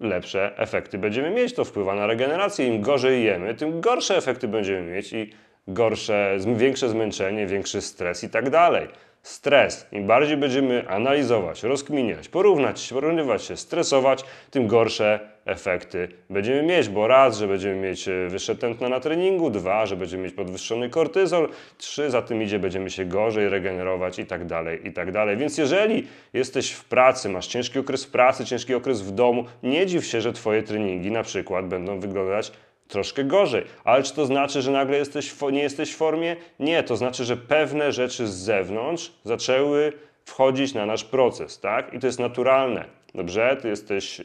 [0.00, 1.54] lepsze efekty będziemy mieć.
[1.54, 2.66] To wpływa na regenerację.
[2.66, 5.32] Im gorzej jemy, tym gorsze efekty będziemy mieć i
[5.68, 8.88] gorsze, większe zmęczenie, większy stres i tak dalej.
[9.22, 9.86] Stres.
[9.92, 17.06] Im bardziej będziemy analizować, rozkminiać, porównać, porównywać się, stresować, tym gorsze efekty będziemy mieć, bo
[17.06, 21.48] raz, że będziemy mieć e, wyższe tętno na treningu, dwa, że będziemy mieć podwyższony kortyzol,
[21.78, 25.36] trzy, za tym idzie, będziemy się gorzej regenerować i tak dalej, i tak dalej.
[25.36, 29.86] Więc jeżeli jesteś w pracy, masz ciężki okres w pracy, ciężki okres w domu, nie
[29.86, 32.52] dziw się, że Twoje treningi na przykład będą wyglądać
[32.88, 33.64] troszkę gorzej.
[33.84, 36.36] Ale czy to znaczy, że nagle jesteś, nie jesteś w formie?
[36.60, 39.92] Nie, to znaczy, że pewne rzeczy z zewnątrz zaczęły
[40.24, 41.94] wchodzić na nasz proces, tak?
[41.94, 42.84] I to jest naturalne.
[43.14, 44.24] Dobrze, ty jesteś e,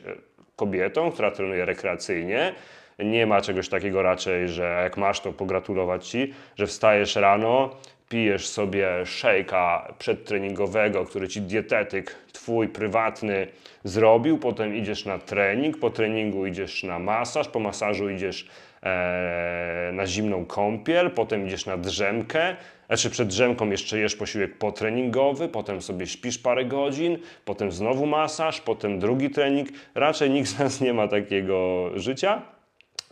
[0.56, 2.54] kobietą, która trenuje rekreacyjnie.
[3.00, 7.76] Nie ma czegoś takiego raczej, że jak masz, to pogratulować ci, że wstajesz rano,
[8.10, 13.48] pijesz sobie szejka przedtreningowego, który ci dietetyk twój prywatny
[13.84, 18.48] zrobił, potem idziesz na trening, po treningu idziesz na masaż, po masażu idziesz
[18.84, 22.56] e, na zimną kąpiel, potem idziesz na drzemkę,
[22.88, 28.62] znaczy przed drzemką jeszcze jesz posiłek potreningowy, potem sobie śpisz parę godzin, potem znowu masaż,
[28.62, 29.70] potem drugi trening.
[29.96, 32.42] Raczej nikt z nas nie ma takiego życia,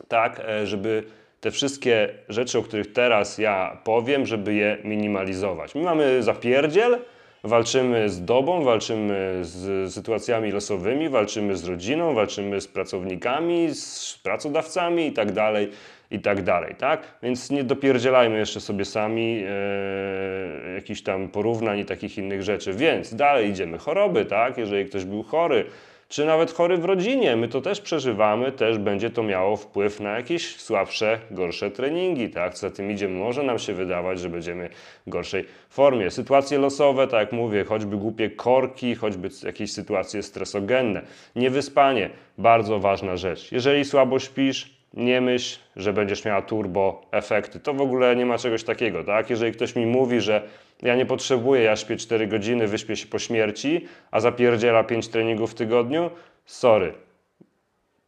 [0.08, 1.04] tak, e, żeby
[1.46, 5.76] te wszystkie rzeczy, o których teraz ja powiem, żeby je minimalizować.
[5.76, 7.00] My mamy zapierdziel,
[7.44, 15.08] walczymy z dobą, walczymy z sytuacjami losowymi, walczymy z rodziną, walczymy z pracownikami, z pracodawcami
[15.08, 15.70] i tak dalej,
[16.12, 16.42] i tak
[16.76, 17.02] tak?
[17.24, 22.74] Więc nie dopierdzielajmy jeszcze sobie sami e, jakichś tam porównań i takich innych rzeczy.
[22.74, 23.78] Więc dalej idziemy.
[23.78, 24.58] Choroby, tak?
[24.58, 25.66] Jeżeli ktoś był chory,
[26.10, 30.18] czy nawet chory w rodzinie, my to też przeżywamy, też będzie to miało wpływ na
[30.18, 32.54] jakieś słabsze, gorsze treningi, tak?
[32.54, 34.70] Co za tym idzie, może nam się wydawać, że będziemy
[35.08, 36.12] w gorszej formie.
[36.12, 41.02] Sytuacje losowe, tak jak mówię, choćby głupie korki, choćby jakieś sytuacje stresogenne.
[41.36, 43.52] Niewyspanie, bardzo ważna rzecz.
[43.52, 47.60] Jeżeli słabo śpisz, nie myśl, że będziesz miała turbo efekty.
[47.60, 49.30] To w ogóle nie ma czegoś takiego, tak?
[49.30, 50.42] Jeżeli ktoś mi mówi, że
[50.82, 55.52] Ja nie potrzebuję, ja śpię 4 godziny, wyśpię się po śmierci, a zapierdziela 5 treningów
[55.52, 56.10] w tygodniu.
[56.46, 56.94] Sorry.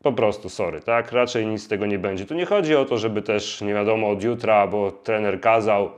[0.03, 1.11] Po prostu sorry, tak?
[1.11, 2.25] Raczej nic z tego nie będzie.
[2.25, 5.91] Tu nie chodzi o to, żeby też nie wiadomo od jutra, bo trener kazał,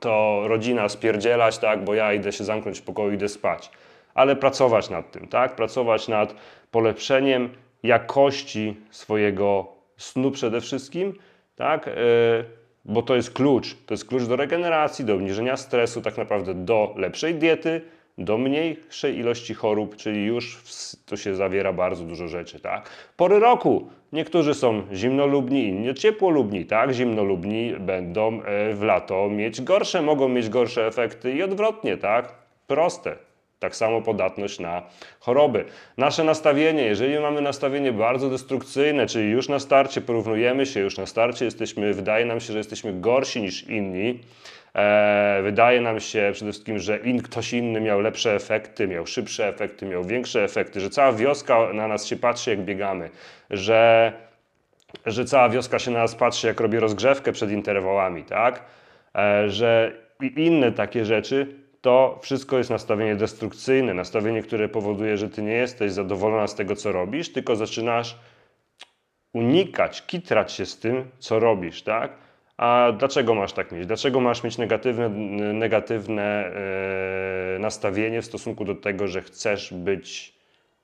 [0.00, 1.84] to rodzina spierdzielać, tak?
[1.84, 3.70] Bo ja idę się zamknąć w pokoju, idę spać.
[4.14, 5.56] Ale pracować nad tym, tak?
[5.56, 6.34] Pracować nad
[6.70, 7.50] polepszeniem
[7.82, 11.14] jakości swojego snu przede wszystkim,
[11.56, 11.86] tak?
[11.86, 13.76] Yy, bo to jest klucz.
[13.86, 17.80] To jest klucz do regeneracji, do obniżenia stresu, tak naprawdę do lepszej diety,
[18.18, 20.62] do mniejszej ilości chorób, czyli już
[21.06, 22.90] to się zawiera bardzo dużo rzeczy, tak?
[23.16, 23.88] Pory roku.
[24.12, 26.94] Niektórzy są zimnolubni, inni ciepłolubni, tak?
[26.94, 32.34] Zimnolubni będą e, w lato mieć gorsze, mogą mieć gorsze efekty i odwrotnie, tak?
[32.66, 33.29] Proste.
[33.60, 34.82] Tak samo podatność na
[35.20, 35.64] choroby.
[35.96, 41.06] Nasze nastawienie, jeżeli mamy nastawienie bardzo destrukcyjne, czyli już na starcie porównujemy się, już na
[41.06, 44.20] starcie jesteśmy, wydaje nam się, że jesteśmy gorsi niż inni,
[44.74, 49.48] e, wydaje nam się przede wszystkim, że in, ktoś inny miał lepsze efekty, miał szybsze
[49.48, 53.10] efekty, miał większe efekty, że cała wioska na nas się patrzy, jak biegamy,
[53.50, 54.12] że,
[55.06, 58.64] że cała wioska się na nas patrzy, jak robi rozgrzewkę przed interwałami, tak?
[59.14, 65.28] E, że i inne takie rzeczy, to wszystko jest nastawienie destrukcyjne, nastawienie, które powoduje, że
[65.28, 68.18] ty nie jesteś zadowolona z tego, co robisz, tylko zaczynasz
[69.32, 72.12] unikać, kitrać się z tym, co robisz, tak?
[72.56, 73.86] A dlaczego masz tak mieć?
[73.86, 75.08] Dlaczego masz mieć negatywne,
[75.54, 76.52] negatywne
[77.52, 80.39] yy, nastawienie w stosunku do tego, że chcesz być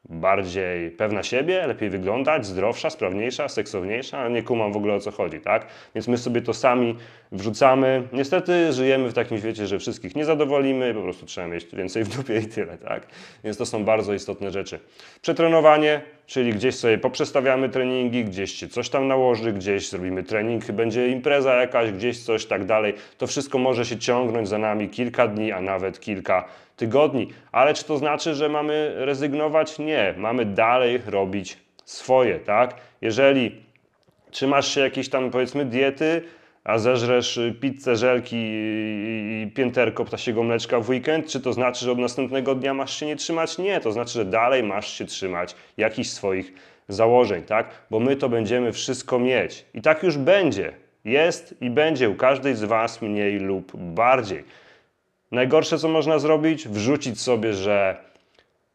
[0.08, 5.40] bardziej pewna siebie, lepiej wyglądać, zdrowsza, sprawniejsza, seksowniejsza, nie kumam w ogóle o co chodzi,
[5.40, 5.66] tak?
[5.94, 6.96] Więc my sobie to sami
[7.32, 8.02] wrzucamy.
[8.12, 12.16] Niestety żyjemy w takim świecie, że wszystkich nie zadowolimy, po prostu trzeba mieć więcej w
[12.16, 13.06] dupie i tyle, tak?
[13.44, 14.80] Więc to są bardzo istotne rzeczy.
[15.22, 21.08] Przetrenowanie, czyli gdzieś sobie poprzestawiamy treningi, gdzieś się coś tam nałoży, gdzieś zrobimy trening, będzie
[21.08, 22.94] impreza jakaś, gdzieś coś, tak dalej.
[23.18, 26.44] To wszystko może się ciągnąć za nami kilka dni, a nawet kilka
[26.76, 27.28] tygodni.
[27.52, 29.78] Ale czy to znaczy, że mamy rezygnować?
[29.78, 30.14] Nie.
[30.16, 32.74] Mamy dalej robić swoje, tak?
[33.00, 33.62] Jeżeli
[34.30, 36.22] trzymasz się jakiejś tam powiedzmy diety,
[36.64, 41.98] a zeżresz pizzę, żelki i pięterko ptasiego mleczka w weekend, czy to znaczy, że od
[41.98, 43.58] następnego dnia masz się nie trzymać?
[43.58, 46.52] Nie, to znaczy, że dalej masz się trzymać jakichś swoich
[46.88, 47.70] założeń, tak?
[47.90, 49.64] Bo my to będziemy wszystko mieć.
[49.74, 50.72] I tak już będzie.
[51.04, 54.44] Jest i będzie u każdej z Was mniej lub bardziej.
[55.32, 57.96] Najgorsze, co można zrobić, wrzucić sobie, że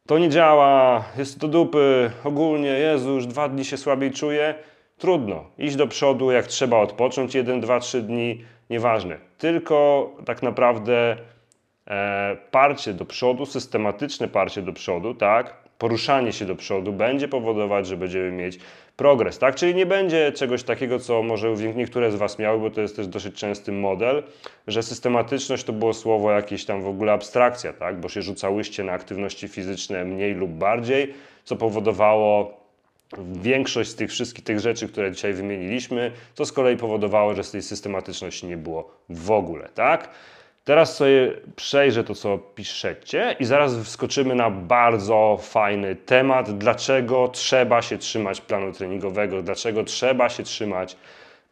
[0.07, 4.55] to nie działa, jest do dupy, ogólnie, Jezu, już dwa dni się słabiej czuję.
[4.97, 5.45] Trudno.
[5.57, 9.17] Iść do przodu, jak trzeba odpocząć jeden, dwa, trzy dni, nieważne.
[9.37, 11.17] Tylko tak naprawdę
[11.87, 17.87] e, parcie do przodu, systematyczne parcie do przodu, tak, poruszanie się do przodu będzie powodować,
[17.87, 18.59] że będziemy mieć
[19.01, 19.55] progres, tak?
[19.55, 23.07] Czyli nie będzie czegoś takiego, co może niektóre z Was miały, bo to jest też
[23.07, 24.23] dosyć częsty model,
[24.67, 27.99] że systematyczność to było słowo jakieś tam w ogóle abstrakcja, tak?
[27.99, 32.57] Bo się rzucałyście na aktywności fizyczne mniej lub bardziej, co powodowało
[33.33, 37.51] większość z tych wszystkich tych rzeczy, które dzisiaj wymieniliśmy, co z kolei powodowało, że z
[37.51, 40.09] tej systematyczności nie było w ogóle, tak?
[40.63, 47.81] Teraz sobie przejrzę to, co piszecie i zaraz wskoczymy na bardzo fajny temat, dlaczego trzeba
[47.81, 50.97] się trzymać planu treningowego, dlaczego trzeba się trzymać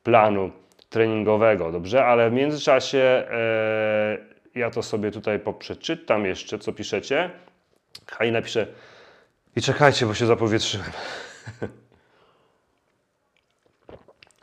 [0.03, 0.51] planu
[0.89, 2.05] treningowego, dobrze?
[2.05, 4.17] Ale w międzyczasie e,
[4.55, 7.29] ja to sobie tutaj poprzeczytam jeszcze, co piszecie.
[8.07, 8.67] Haj napisze
[9.55, 10.91] i czekajcie, bo się zapowietrzyłem.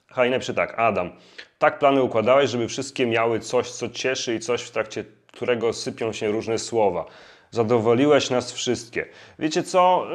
[0.08, 1.10] Haj napisze tak, Adam
[1.58, 6.12] tak plany układałeś, żeby wszystkie miały coś, co cieszy i coś, w trakcie którego sypią
[6.12, 7.04] się różne słowa.
[7.50, 9.06] Zadowoliłeś nas wszystkie.
[9.38, 10.06] Wiecie co?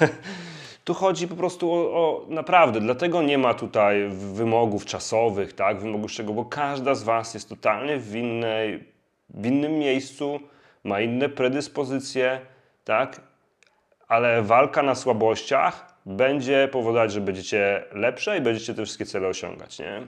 [0.86, 6.12] tu chodzi po prostu o, o, naprawdę, dlatego nie ma tutaj wymogów czasowych, tak, wymogów
[6.12, 8.84] czego, bo każda z Was jest totalnie w, innej,
[9.30, 10.40] w innym miejscu,
[10.84, 12.40] ma inne predyspozycje,
[12.84, 13.20] tak,
[14.08, 19.78] ale walka na słabościach będzie powodować, że będziecie lepsze i będziecie te wszystkie cele osiągać,
[19.78, 20.06] nie?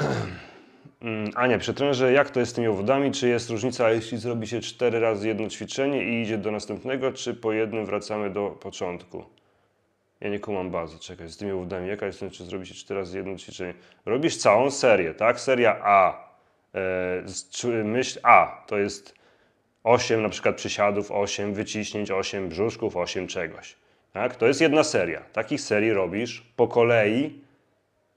[1.34, 3.10] Ania, przy trenerze, jak to jest z tymi owodami?
[3.12, 7.34] Czy jest różnica, jeśli zrobi się cztery razy jedno ćwiczenie i idzie do następnego, czy
[7.34, 9.24] po jednym wracamy do początku?
[10.20, 13.00] Ja nie kumam bazy, czekaj, z tymi owodami, jaka jest różnica, czy zrobi się cztery
[13.00, 13.74] razy jedno ćwiczenie?
[14.06, 15.40] Robisz całą serię, tak?
[15.40, 16.28] Seria A,
[16.74, 19.14] e, myśl A, to jest
[19.84, 23.76] 8 na przykład przysiadów, 8 wyciśnięć, 8 brzuszków, 8 czegoś.
[24.12, 24.36] Tak?
[24.36, 25.20] To jest jedna seria.
[25.32, 27.40] Takich serii robisz po kolei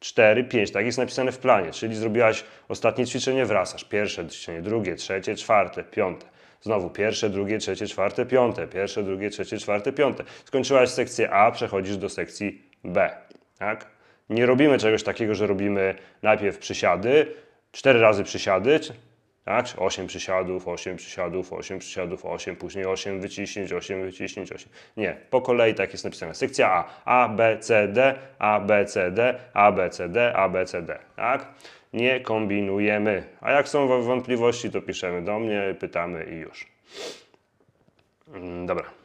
[0.04, 4.96] 4, 5, tak jest napisane w planie, czyli zrobiłaś ostatnie ćwiczenie, wracasz, pierwsze ćwiczenie, drugie,
[4.96, 6.26] trzecie, czwarte, piąte.
[6.62, 10.24] Znowu pierwsze, drugie, trzecie, czwarte, piąte, pierwsze, drugie, trzecie, czwarte, piąte.
[10.46, 13.10] Skończyłaś sekcję A, przechodzisz do sekcji B,
[13.60, 13.86] tak?
[14.30, 17.34] Nie robimy czegoś takiego, że robimy najpierw przysiady,
[17.72, 18.80] cztery razy przysiady,
[19.46, 19.66] tak?
[19.78, 24.70] 8 przysiadów, 8 przysiadów, 8 przysiadów, 8, później 8 wyciśnięć, 8 wyciśnięć, 8.
[24.98, 26.36] Nie, po kolei tak jest napisane.
[26.36, 30.50] Sekcja A, A, B, C, D, A, B, C, D, A, B, C, D, A,
[30.50, 31.48] B, C, D, tak?
[31.94, 33.24] Nie kombinujemy.
[33.42, 36.68] A jak są wątpliwości, to piszemy do mnie, pytamy i już.
[38.34, 39.03] Mm, dobra.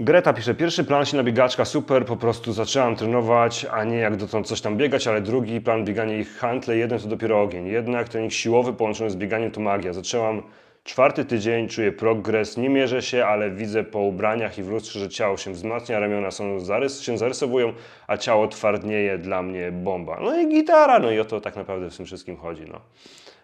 [0.00, 4.16] Greta pisze, pierwszy plan się na biegaczka, super, po prostu zaczęłam trenować, a nie jak
[4.16, 7.66] dotąd coś tam biegać, ale drugi plan bieganie i handle, jeden to dopiero ogień.
[7.66, 9.92] Jednak trening siłowy połączony z bieganiem to magia.
[9.92, 10.42] Zaczęłam
[10.84, 15.08] czwarty tydzień, czuję progres, nie mierzę się, ale widzę po ubraniach i w lustrze, że
[15.08, 17.72] ciało się wzmacnia, ramiona są zarys się zarysowują,
[18.06, 20.18] a ciało twardnieje, dla mnie bomba.
[20.20, 22.80] No i gitara, no i o to tak naprawdę w tym wszystkim chodzi, no.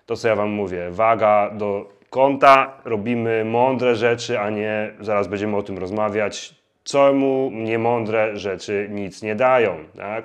[0.07, 5.57] To co ja Wam mówię, waga do konta, robimy mądre rzeczy, a nie zaraz będziemy
[5.57, 10.25] o tym rozmawiać, czemu niemądre rzeczy nic nie dają, tak?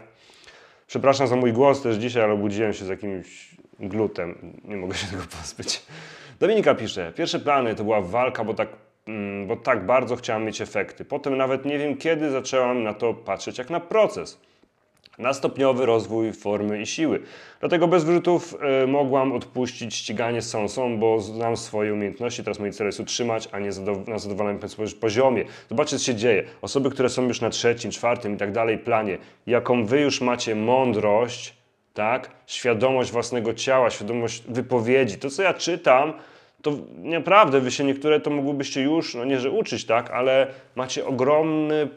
[0.88, 5.08] Przepraszam za mój głos też dzisiaj, ale obudziłem się z jakimś glutem, nie mogę się
[5.08, 5.86] tego pozbyć.
[6.40, 8.70] Dominika pisze, pierwsze plany to była walka, bo tak,
[9.08, 11.06] mm, bo tak bardzo chciałam mieć efekty.
[11.06, 14.42] Potem nawet nie wiem kiedy zaczęłam na to patrzeć jak na proces
[15.20, 17.20] na stopniowy rozwój formy i siły.
[17.60, 22.72] Dlatego bez wrzutów y, mogłam odpuścić ściganie z sąsą, bo znam swoje umiejętności, teraz mój
[22.72, 23.70] cel jest utrzymać, a nie
[24.08, 24.60] na zadowolonym
[25.02, 25.46] poziomie.
[25.70, 26.44] Zobaczcie, co się dzieje.
[26.62, 30.56] Osoby, które są już na trzecim, czwartym i tak dalej planie, jaką wy już macie
[30.56, 31.54] mądrość,
[31.94, 32.32] tak?
[32.48, 35.18] świadomość własnego ciała, świadomość wypowiedzi.
[35.18, 36.14] To, co ja czytam,
[36.62, 41.06] to naprawdę wy się niektóre to mogłybyście już, no nie że uczyć, tak, ale macie
[41.06, 41.90] ogromny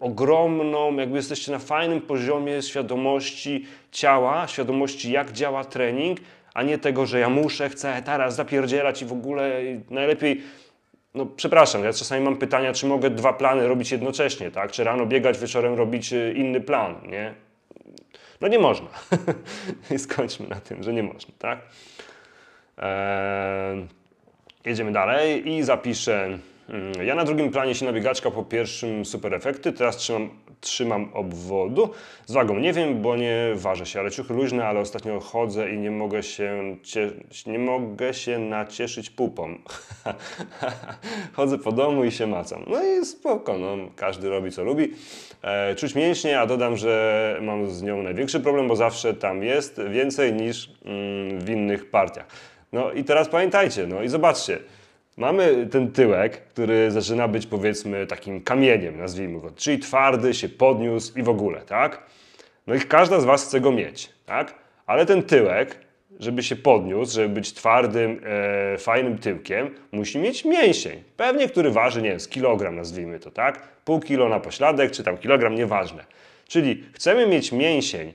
[0.00, 6.18] ogromną, jakby jesteście na fajnym poziomie świadomości ciała, świadomości jak działa trening,
[6.54, 10.42] a nie tego, że ja muszę, chcę teraz zapierdzielać i w ogóle najlepiej
[11.14, 14.72] no przepraszam, ja czasami mam pytania, czy mogę dwa plany robić jednocześnie, tak?
[14.72, 17.34] Czy rano biegać, wieczorem robić y, inny plan, nie?
[18.40, 18.88] No nie można.
[19.94, 21.58] I skończmy na tym, że nie można, tak?
[22.78, 23.86] Eee,
[24.64, 26.38] jedziemy dalej i zapiszę
[27.04, 31.90] ja na drugim planie się nabiegaczka po pierwszym super efekty, teraz trzymam, trzymam obwodu.
[32.26, 35.78] Z wagą nie wiem, bo nie ważę się, ale ciuchy luźne, ale ostatnio chodzę i
[35.78, 36.76] nie mogę się,
[37.46, 39.58] nie mogę się nacieszyć pupą.
[41.36, 42.64] chodzę po domu i się macam.
[42.66, 44.92] No i spoko, no, każdy robi co lubi.
[45.42, 49.80] E, czuć mięśnie, a dodam, że mam z nią największy problem, bo zawsze tam jest
[49.90, 52.26] więcej niż mm, w innych partiach.
[52.72, 54.58] No i teraz pamiętajcie, no i zobaczcie,
[55.16, 61.18] Mamy ten tyłek, który zaczyna być powiedzmy takim kamieniem, nazwijmy go, czyli twardy, się podniósł
[61.18, 62.02] i w ogóle, tak?
[62.66, 64.54] No i każda z Was chce go mieć, tak?
[64.86, 65.78] Ale ten tyłek,
[66.20, 71.02] żeby się podniósł, żeby być twardym, e, fajnym tyłkiem, musi mieć mięsień.
[71.16, 73.68] Pewnie, który waży, nie wiem, z kilogram nazwijmy to, tak?
[73.84, 76.04] Pół kilo na pośladek, czy tam kilogram, nieważne.
[76.48, 78.12] Czyli chcemy mieć mięsień,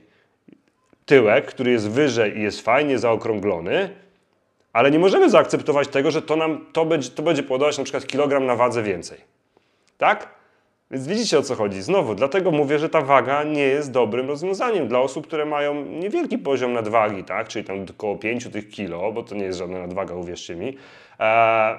[1.06, 3.90] tyłek, który jest wyżej i jest fajnie zaokrąglony,
[4.72, 8.06] ale nie możemy zaakceptować tego, że to nam to będzie, to będzie powodować na przykład
[8.06, 9.18] kilogram na wadze więcej.
[9.98, 10.40] Tak?
[10.90, 11.82] Więc widzicie o co chodzi.
[11.82, 16.38] Znowu, dlatego mówię, że ta waga nie jest dobrym rozwiązaniem dla osób, które mają niewielki
[16.38, 17.48] poziom nadwagi, tak?
[17.48, 20.76] czyli tam około 5 tych kilo, bo to nie jest żadna nadwaga, uwierzcie mi.
[21.18, 21.76] Eee,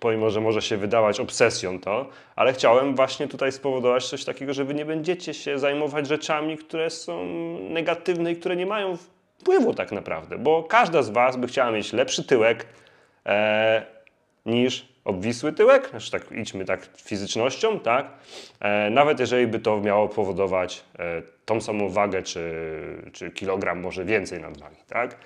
[0.00, 2.06] pomimo, że może się wydawać obsesją to,
[2.36, 6.90] ale chciałem właśnie tutaj spowodować coś takiego, że wy nie będziecie się zajmować rzeczami, które
[6.90, 7.24] są
[7.70, 8.96] negatywne i które nie mają
[9.38, 12.66] wpływu tak naprawdę, bo każda z Was by chciała mieć lepszy tyłek
[13.26, 13.86] e,
[14.46, 18.06] niż obwisły tyłek, znaczy tak idźmy tak fizycznością, tak?
[18.60, 22.52] E, nawet jeżeli by to miało powodować e, tą samą wagę, czy,
[23.12, 25.16] czy kilogram, może więcej nadwagi, tak?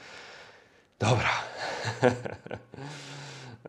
[0.99, 1.31] Dobra.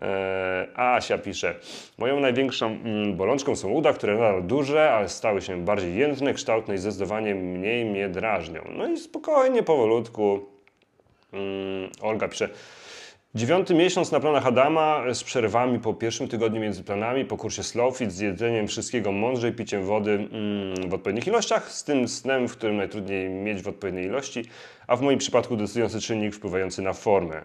[0.02, 1.56] E, Asia pisze,
[1.97, 6.75] moją największą mm, bolączką są uda, które nadal duże, ale stały się bardziej jędrne, kształtne
[6.75, 8.62] i zdecydowanie mniej mnie drażnią.
[8.78, 10.45] No i spokojnie, powolutku.
[11.34, 12.49] Mm, Olga pisze,
[13.36, 18.12] Dziewiąty miesiąc na planach Adama z przerwami po pierwszym tygodniu między planami, po kursie Slowfit,
[18.12, 22.78] z jedzeniem wszystkiego mądrzej, piciem wody mm, w odpowiednich ilościach, z tym snem, w którym
[22.78, 24.43] najtrudniej mieć w odpowiedniej ilości,
[24.88, 27.41] a w moim przypadku decydujący czynnik wpływający na formę.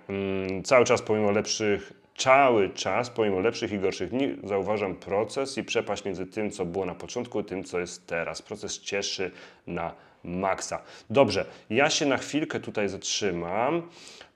[0.64, 6.04] Cały czas pomimo lepszych cały czas, pomimo lepszych i gorszych dni, zauważam proces i przepaść
[6.04, 8.42] między tym, co było na początku, i tym, co jest teraz.
[8.42, 9.30] Proces cieszy
[9.66, 10.82] na maksa.
[11.10, 13.82] Dobrze, ja się na chwilkę tutaj zatrzymam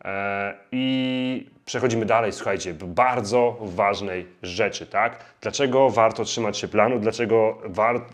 [0.05, 2.33] e, i przechodzimy dalej.
[2.33, 5.25] Słuchajcie, bardzo ważnej rzeczy, tak?
[5.41, 6.99] Dlaczego warto trzymać się planu?
[6.99, 7.59] Dlaczego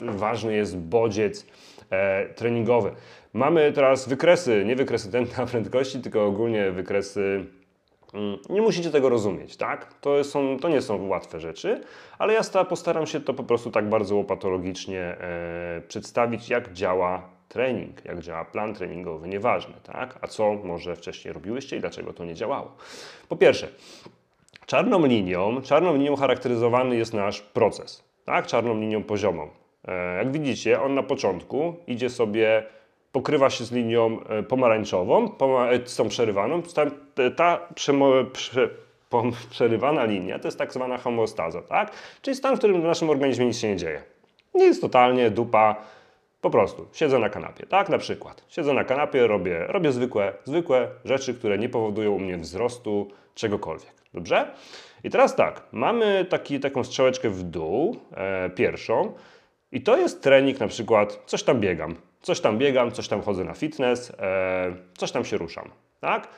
[0.00, 1.46] ważny jest bodziec
[1.90, 2.90] e, treningowy?
[3.32, 7.44] Mamy teraz wykresy, nie wykresy tętna prędkości, tylko ogólnie wykresy
[8.48, 9.94] nie musicie tego rozumieć, tak?
[10.00, 11.80] To, są, to nie są łatwe rzeczy,
[12.18, 18.04] ale ja postaram się to po prostu tak bardzo łopatologicznie e, przedstawić, jak działa trening,
[18.04, 20.18] jak działa plan treningowy, nieważne, tak?
[20.20, 22.76] A co może wcześniej robiłyście i dlaczego to nie działało?
[23.28, 23.68] Po pierwsze,
[24.66, 28.46] czarną linią, czarną linią charakteryzowany jest nasz proces, tak?
[28.46, 29.48] Czarną linią poziomą.
[29.88, 32.62] E, jak widzicie, on na początku idzie sobie,
[33.14, 35.30] pokrywa się z linią e, pomarańczową,
[35.70, 36.62] e, z tą przerywaną.
[37.36, 37.60] Ta,
[39.50, 41.92] przerywana linia to jest tak zwana homeostaza, tak?
[42.22, 44.02] Czyli stan, w którym w naszym organizmie nic się nie dzieje.
[44.54, 45.76] Nie jest totalnie dupa,
[46.40, 47.88] po prostu siedzę na kanapie, tak?
[47.88, 48.44] Na przykład.
[48.48, 53.94] Siedzę na kanapie, robię, robię zwykłe, zwykłe rzeczy, które nie powodują u mnie wzrostu czegokolwiek.
[54.14, 54.50] Dobrze?
[55.04, 59.12] I teraz tak, mamy taki, taką strzałeczkę w dół, e, pierwszą,
[59.72, 63.44] i to jest trening na przykład, coś tam biegam, coś tam biegam, coś tam chodzę
[63.44, 65.70] na fitness, e, coś tam się ruszam,
[66.00, 66.28] tak?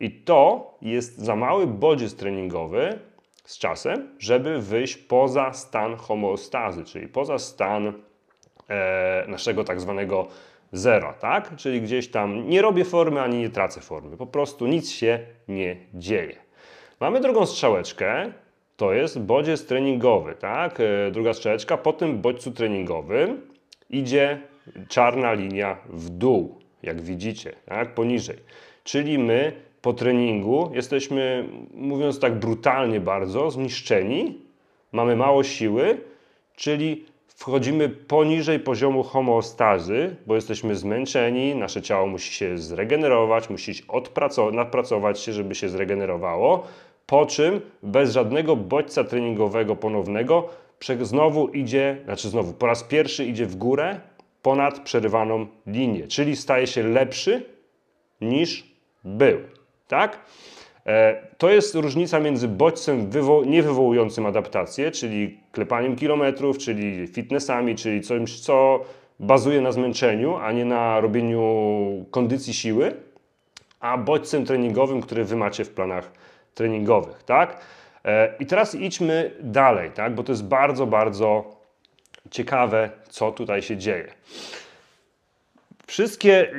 [0.00, 2.98] I to jest za mały bodziec treningowy
[3.44, 7.92] z czasem, żeby wyjść poza stan homeostazy, czyli poza stan
[8.68, 10.28] e, naszego tak zwanego
[10.72, 11.56] zera, tak?
[11.56, 15.76] Czyli gdzieś tam nie robię formy ani nie tracę formy, po prostu nic się nie
[15.94, 16.36] dzieje.
[17.00, 18.32] Mamy drugą strzałeczkę,
[18.76, 20.80] to jest bodziec treningowy, tak?
[20.80, 23.40] E, druga strzałeczka, po tym bodźcu treningowym
[23.90, 24.40] idzie
[24.88, 27.94] czarna linia w dół, jak widzicie, tak?
[27.94, 28.36] Poniżej.
[28.84, 29.52] Czyli my
[29.82, 34.38] po treningu jesteśmy, mówiąc tak brutalnie bardzo, zniszczeni,
[34.92, 36.00] mamy mało siły,
[36.56, 43.72] czyli wchodzimy poniżej poziomu homeostazy, bo jesteśmy zmęczeni, nasze ciało musi się zregenerować, musi
[44.52, 46.66] nadpracować się, żeby się zregenerowało,
[47.06, 50.48] po czym bez żadnego bodźca treningowego ponownego
[51.04, 54.00] znowu idzie, znaczy znowu po raz pierwszy idzie w górę
[54.46, 57.44] ponad przerywaną linię, czyli staje się lepszy
[58.20, 58.74] niż
[59.04, 59.38] był.
[59.88, 60.20] Tak?
[60.86, 63.10] E, to jest różnica między bodźcem
[63.46, 68.80] niewywołującym adaptację, czyli klepaniem kilometrów, czyli fitnessami, czyli czymś, co
[69.20, 72.94] bazuje na zmęczeniu, a nie na robieniu kondycji siły,
[73.80, 76.12] a bodźcem treningowym, który wy macie w planach
[76.54, 77.22] treningowych.
[77.22, 77.60] Tak?
[78.04, 80.14] E, I teraz idźmy dalej, tak?
[80.14, 81.56] bo to jest bardzo, bardzo
[82.30, 84.12] ciekawe, co tutaj się dzieje.
[85.86, 86.52] Wszystkie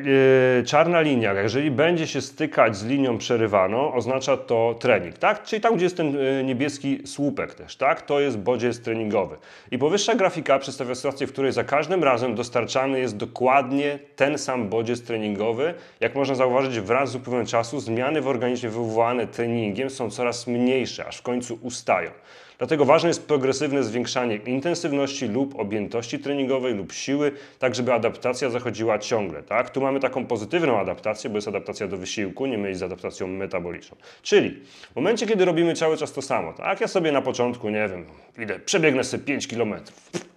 [0.57, 5.43] yy, czarna linia, jeżeli będzie się stykać z linią przerywaną, oznacza to trening, tak?
[5.43, 8.01] Czyli tam, gdzie jest ten yy, niebieski słupek też, tak?
[8.01, 9.37] To jest bodziec treningowy.
[9.71, 14.69] I powyższa grafika przedstawia sytuację, w której za każdym razem dostarczany jest dokładnie ten sam
[14.69, 15.73] bodziec treningowy.
[15.99, 21.05] Jak można zauważyć, wraz z upływem czasu zmiany w organizmie wywołane treningiem są coraz mniejsze,
[21.05, 22.11] aż w końcu ustają.
[22.57, 28.99] Dlatego ważne jest progresywne zwiększanie intensywności lub objętości treningowej lub siły, tak żeby adaptacja zachodziła
[28.99, 29.43] ciągle.
[29.43, 29.69] Tak?
[29.69, 33.97] Tu mamy taką pozytywną adaptację, bo jest adaptacja do wysiłku, nie mylić z adaptacją metaboliczną.
[34.21, 34.59] Czyli
[34.91, 36.81] w momencie, kiedy robimy cały czas to samo, tak?
[36.81, 38.05] Ja sobie na początku, nie wiem,
[38.43, 39.73] idę, przebiegnę sobie 5 km,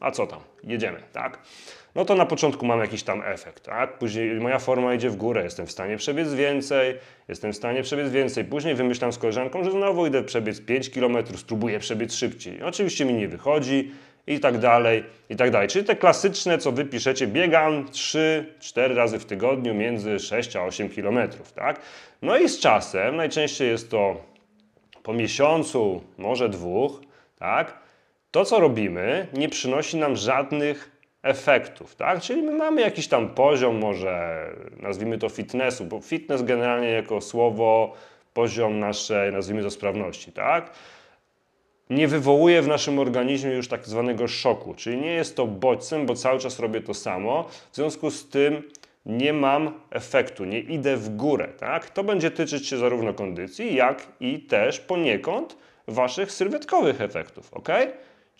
[0.00, 1.38] a co tam, jedziemy, tak?
[1.94, 3.98] no to na początku mam jakiś tam efekt, tak?
[3.98, 6.98] Później moja forma idzie w górę, jestem w stanie przebiec więcej,
[7.28, 8.44] jestem w stanie przebiec więcej.
[8.44, 12.62] Później wymyślam z koleżanką, że znowu idę przebiec 5 km, spróbuję przebiec szybciej.
[12.62, 13.92] Oczywiście mi nie wychodzi
[14.26, 15.68] i tak dalej, i tak dalej.
[15.68, 20.88] Czyli te klasyczne, co wy piszecie, biegam 3-4 razy w tygodniu między 6 a 8
[20.88, 21.18] km,
[21.54, 21.80] tak?
[22.22, 24.24] No i z czasem, najczęściej jest to
[25.02, 27.00] po miesiącu, może dwóch,
[27.38, 27.79] tak?
[28.30, 30.90] To, co robimy, nie przynosi nam żadnych
[31.22, 32.20] efektów, tak?
[32.20, 37.94] Czyli my mamy jakiś tam poziom, może nazwijmy to fitnessu, bo fitness generalnie jako słowo,
[38.34, 40.70] poziom naszej, nazwijmy to sprawności, tak?
[41.90, 46.14] Nie wywołuje w naszym organizmie już tak zwanego szoku, czyli nie jest to bodźcem, bo
[46.14, 48.62] cały czas robię to samo, w związku z tym
[49.06, 51.90] nie mam efektu, nie idę w górę, tak?
[51.90, 55.56] To będzie tyczyć się zarówno kondycji, jak i też poniekąd
[55.88, 57.68] waszych sylwetkowych efektów, ok?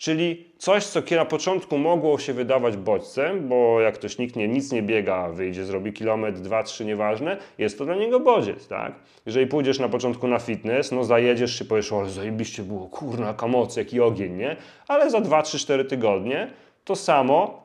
[0.01, 4.71] Czyli coś, co na początku mogło się wydawać bodźcem, bo jak ktoś nikt nie, nic
[4.71, 8.93] nie biega, wyjdzie, zrobi kilometr, dwa, trzy, nieważne, jest to dla niego bodziec, tak?
[9.25, 13.47] Jeżeli pójdziesz na początku na fitness, no zajedziesz się, powiesz, o, zajebiście było, kurna, jaka
[13.47, 14.55] moc, jaki ogień, nie?
[14.87, 16.51] Ale za dwa, trzy, cztery tygodnie
[16.85, 17.63] to samo,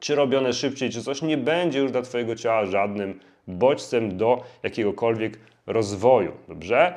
[0.00, 5.38] czy robione szybciej, czy coś, nie będzie już dla Twojego ciała żadnym bodźcem do jakiegokolwiek
[5.66, 6.94] rozwoju, dobrze?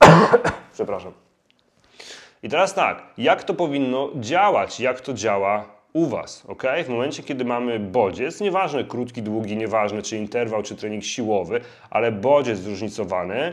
[0.74, 1.29] Przepraszam.
[2.42, 6.62] I teraz tak, jak to powinno działać, jak to działa u Was, ok?
[6.84, 11.60] W momencie, kiedy mamy bodziec, nieważne krótki, długi, nieważne czy interwał, czy trening siłowy,
[11.90, 13.52] ale bodziec zróżnicowany,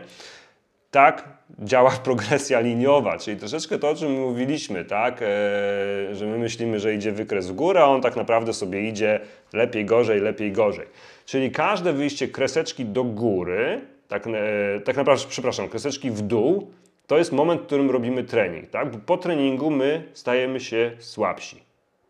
[0.92, 1.24] tak
[1.60, 5.22] działa progresja liniowa, czyli troszeczkę to, o czym mówiliśmy, tak?
[5.22, 9.20] Eee, że my myślimy, że idzie wykres w górę, a on tak naprawdę sobie idzie
[9.54, 10.86] lepiej, gorzej, lepiej, gorzej.
[11.26, 14.32] Czyli każde wyjście kreseczki do góry, tak, e,
[14.80, 16.72] tak naprawdę, przepraszam, kreseczki w dół,
[17.08, 18.68] to jest moment, w którym robimy trening.
[18.70, 18.90] Tak?
[19.06, 21.64] Po treningu my stajemy się słabsi.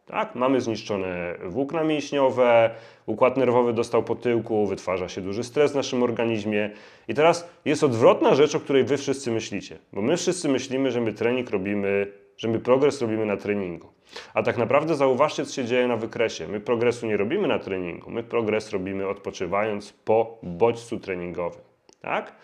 [0.05, 0.35] Tak?
[0.35, 2.69] Mamy zniszczone włókna mięśniowe,
[3.05, 6.69] układ nerwowy dostał po tyłku, wytwarza się duży stres w naszym organizmie.
[7.07, 9.77] I teraz jest odwrotna rzecz, o której wy wszyscy myślicie.
[9.93, 13.87] Bo my wszyscy myślimy, że my trening robimy, że my progres robimy na treningu.
[14.33, 16.47] A tak naprawdę zauważcie, co się dzieje na wykresie.
[16.47, 21.61] My progresu nie robimy na treningu, my progres robimy odpoczywając po bodźcu treningowym.
[22.01, 22.35] Tak?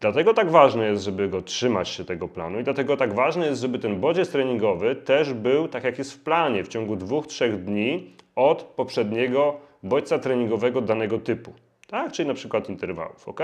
[0.00, 3.62] Dlatego tak ważne jest, żeby go trzymać się tego planu i dlatego tak ważne jest,
[3.62, 7.64] żeby ten bodziec treningowy też był tak jak jest w planie w ciągu dwóch, trzech
[7.64, 11.52] dni od poprzedniego bodźca treningowego danego typu.
[11.86, 12.12] Tak?
[12.12, 13.40] Czyli na przykład interwałów, ok?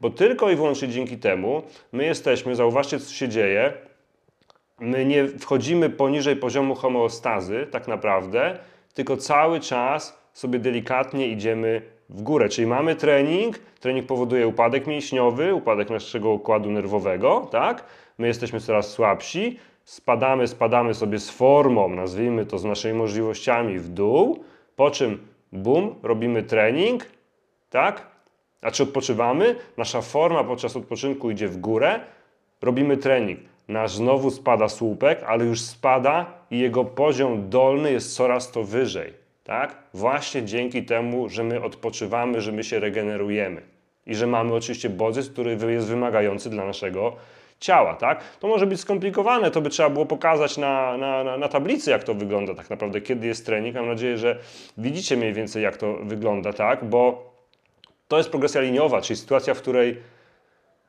[0.00, 3.72] Bo tylko i wyłącznie dzięki temu my jesteśmy, zauważcie co się dzieje,
[4.78, 8.58] my nie wchodzimy poniżej poziomu homeostazy tak naprawdę,
[8.94, 12.48] tylko cały czas sobie delikatnie idziemy w górę.
[12.48, 17.84] Czyli mamy trening, trening powoduje upadek mięśniowy, upadek naszego układu nerwowego, tak?
[18.18, 23.88] My jesteśmy coraz słabsi, spadamy, spadamy sobie z formą, nazwijmy to z naszymi możliwościami w
[23.88, 24.44] dół,
[24.76, 25.18] po czym
[25.52, 27.06] bum, robimy trening,
[27.70, 28.06] tak?
[28.62, 29.56] A czy odpoczywamy?
[29.76, 32.00] Nasza forma podczas odpoczynku idzie w górę,
[32.62, 33.40] robimy trening.
[33.68, 39.19] Nasz znowu spada słupek, ale już spada i jego poziom dolny jest coraz to wyżej.
[39.50, 39.76] Tak?
[39.94, 43.62] Właśnie dzięki temu, że my odpoczywamy, że my się regenerujemy
[44.06, 47.16] i że mamy oczywiście bodziec, który jest wymagający dla naszego
[47.60, 47.94] ciała.
[47.94, 48.20] Tak?
[48.40, 52.04] To może być skomplikowane, to by trzeba było pokazać na, na, na, na tablicy, jak
[52.04, 53.76] to wygląda tak naprawdę, kiedy jest trening.
[53.76, 54.38] Mam nadzieję, że
[54.78, 56.84] widzicie mniej więcej, jak to wygląda, tak?
[56.84, 57.32] bo
[58.08, 59.96] to jest progresja liniowa, czyli sytuacja, w której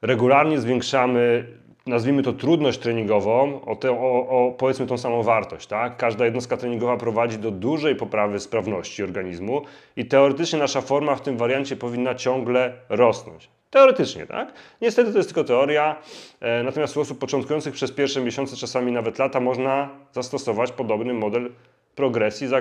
[0.02, 1.46] regularnie zwiększamy
[1.88, 5.68] nazwijmy to trudność treningową, o, te, o, o, powiedzmy tą samą wartość.
[5.68, 5.98] Tak?
[5.98, 9.62] Każda jednostka treningowa prowadzi do dużej poprawy sprawności organizmu
[9.96, 13.50] i teoretycznie nasza forma w tym wariancie powinna ciągle rosnąć.
[13.70, 14.54] Teoretycznie, tak?
[14.82, 16.02] Niestety to jest tylko teoria,
[16.40, 21.52] e, natomiast u osób początkujących przez pierwsze miesiące, czasami nawet lata, można zastosować podobny model
[21.96, 22.58] progresji, za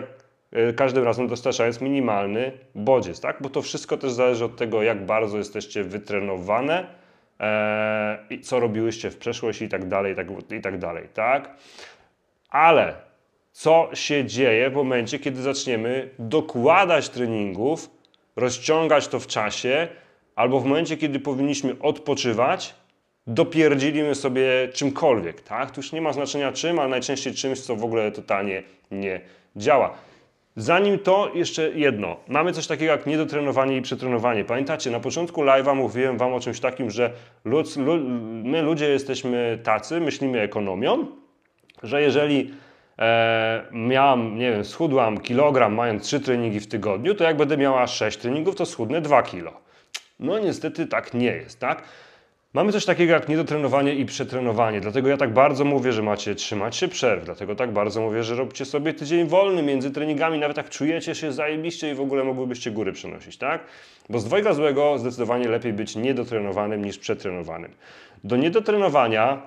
[0.53, 3.37] e, każdym razem dostarczając minimalny bodziec, tak?
[3.41, 7.00] Bo to wszystko też zależy od tego, jak bardzo jesteście wytrenowane,
[8.31, 11.51] i co robiłyście w przeszłości i tak dalej, i tak, i tak dalej, tak?
[12.51, 12.95] Ale
[13.53, 17.91] co się dzieje w momencie, kiedy zaczniemy dokładać treningów,
[18.37, 19.89] rozciągać to w czasie,
[20.37, 22.75] albo w momencie, kiedy powinniśmy odpoczywać,
[23.27, 25.71] dopierdzilimy sobie czymkolwiek, tak?
[25.71, 29.21] Tu już nie ma znaczenia czym, ale najczęściej czymś, co w ogóle totalnie nie
[29.57, 29.95] działa.
[30.61, 32.17] Zanim to, jeszcze jedno.
[32.29, 34.45] Mamy coś takiego jak niedotrenowanie i przetrenowanie.
[34.45, 37.11] Pamiętacie, na początku live'a mówiłem Wam o czymś takim, że
[37.45, 38.01] lud, lud,
[38.45, 41.07] my ludzie jesteśmy tacy, myślimy ekonomią,
[41.83, 42.55] że jeżeli
[42.99, 47.87] e, miałam, nie wiem, schudłam kilogram mając 3 treningi w tygodniu, to jak będę miała
[47.87, 49.53] 6 treningów, to schudnę 2 kilo.
[50.19, 51.83] No niestety tak nie jest, tak?
[52.55, 56.77] Mamy coś takiego jak niedotrenowanie i przetrenowanie, dlatego ja tak bardzo mówię, że macie trzymać
[56.77, 60.71] się przerw, dlatego tak bardzo mówię, że róbcie sobie tydzień wolny między treningami, nawet jak
[60.71, 63.65] czujecie się zajebiście i w ogóle mogłybyście góry przenosić, tak?
[64.09, 67.71] Bo z dwojga złego zdecydowanie lepiej być niedotrenowanym niż przetrenowanym.
[68.25, 69.43] Do niedotrenowania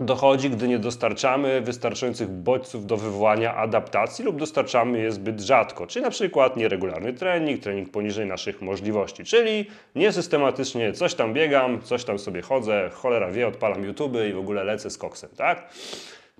[0.00, 6.02] dochodzi, gdy nie dostarczamy wystarczających bodźców do wywołania adaptacji lub dostarczamy je zbyt rzadko, czyli
[6.02, 12.18] na przykład nieregularny trening, trening poniżej naszych możliwości, czyli niesystematycznie coś tam biegam, coś tam
[12.18, 15.68] sobie chodzę, cholera wie, odpalam YouTube i w ogóle lecę z koksem, tak?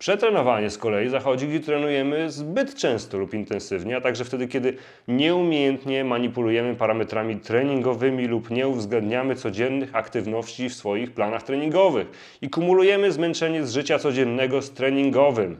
[0.01, 4.77] Przetrenowanie z kolei zachodzi, gdy trenujemy zbyt często lub intensywnie, a także wtedy, kiedy
[5.09, 13.13] nieumiejętnie manipulujemy parametrami treningowymi lub nie uwzględniamy codziennych aktywności w swoich planach treningowych i kumulujemy
[13.13, 15.57] zmęczenie z życia codziennego z treningowym.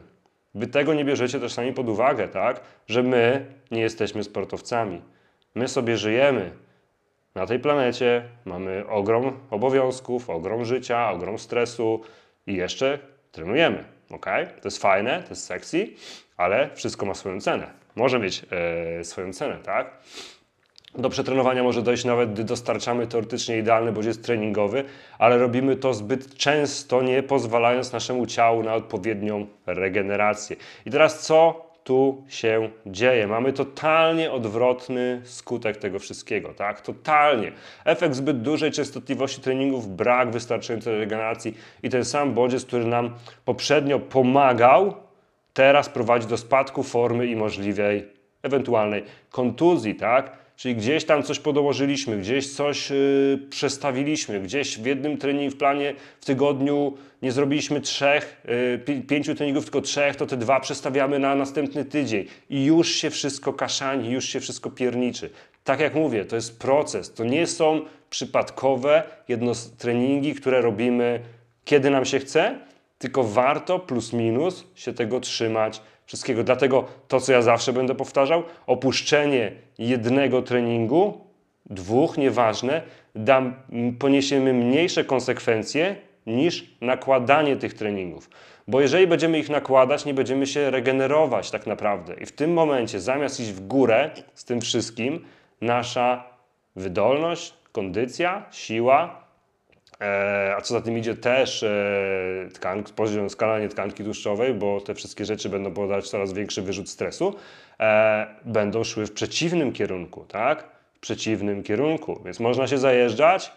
[0.55, 2.61] Wy tego nie bierzecie też sami pod uwagę, tak?
[2.87, 5.01] Że my nie jesteśmy sportowcami.
[5.55, 6.51] My sobie żyjemy.
[7.35, 12.01] Na tej planecie mamy ogrom obowiązków, ogrom życia, ogrom stresu
[12.47, 12.99] i jeszcze
[13.31, 13.96] trenujemy.
[14.11, 14.25] Ok?
[14.61, 15.87] To jest fajne, to jest sexy,
[16.37, 17.67] ale wszystko ma swoją cenę.
[17.95, 18.45] Może mieć
[18.99, 19.91] e, swoją cenę, tak?
[20.95, 24.83] Do przetrenowania może dojść nawet, gdy dostarczamy teoretycznie idealny bodziec treningowy,
[25.19, 30.55] ale robimy to zbyt często, nie pozwalając naszemu ciału na odpowiednią regenerację.
[30.85, 33.27] I teraz co tu się dzieje.
[33.27, 36.81] Mamy totalnie odwrotny skutek tego wszystkiego, tak?
[36.81, 37.51] Totalnie.
[37.85, 43.13] Efekt zbyt dużej częstotliwości treningów, brak wystarczającej regeneracji i ten sam bodziec, który nam
[43.45, 44.95] poprzednio pomagał,
[45.53, 48.07] teraz prowadzi do spadku formy i możliwej
[48.43, 50.37] ewentualnej kontuzji, tak?
[50.57, 55.93] Czyli gdzieś tam coś podołożyliśmy, gdzieś coś yy, przestawiliśmy, gdzieś w jednym treningu, w planie
[56.19, 58.41] w tygodniu nie zrobiliśmy trzech,
[58.87, 62.25] yy, pięciu treningów, tylko trzech, to te dwa przestawiamy na następny tydzień.
[62.49, 65.29] I już się wszystko kaszani, już się wszystko pierniczy.
[65.63, 71.19] Tak jak mówię, to jest proces, to nie są przypadkowe jedno treningi, które robimy
[71.67, 72.59] kiedy nam się chce,
[72.97, 76.43] tylko warto plus minus się tego trzymać wszystkiego.
[76.43, 81.21] Dlatego to, co ja zawsze będę powtarzał, opuszczenie jednego treningu,
[81.65, 82.81] dwóch, nieważne,
[83.15, 83.41] da,
[83.99, 85.95] poniesiemy mniejsze konsekwencje
[86.25, 88.29] niż nakładanie tych treningów.
[88.67, 92.13] Bo jeżeli będziemy ich nakładać, nie będziemy się regenerować tak naprawdę.
[92.13, 95.25] I w tym momencie, zamiast iść w górę z tym wszystkim,
[95.61, 96.23] nasza
[96.75, 99.26] wydolność, kondycja, siła,
[100.57, 105.25] a co za tym idzie też e, tkank, poziom skalanie tkanki tłuszczowej, bo te wszystkie
[105.25, 107.35] rzeczy będą powodować coraz większy wyrzut stresu,
[107.79, 110.63] e, będą szły w przeciwnym kierunku, tak?
[110.93, 112.21] W przeciwnym kierunku.
[112.25, 113.51] Więc można się zajeżdżać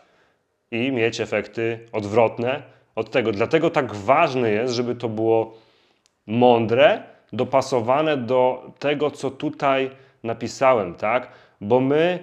[0.70, 2.62] i mieć efekty odwrotne
[2.95, 3.32] od tego.
[3.32, 5.55] Dlatego tak ważne jest, żeby to było
[6.26, 9.91] mądre, dopasowane do tego, co tutaj
[10.22, 11.28] napisałem, tak?
[11.61, 12.18] Bo my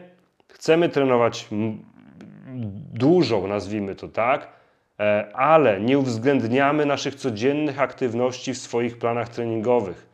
[0.47, 1.47] chcemy trenować
[2.93, 4.48] dużo, nazwijmy to tak,
[5.00, 10.08] e, ale nie uwzględniamy naszych codziennych aktywności w swoich planach treningowych.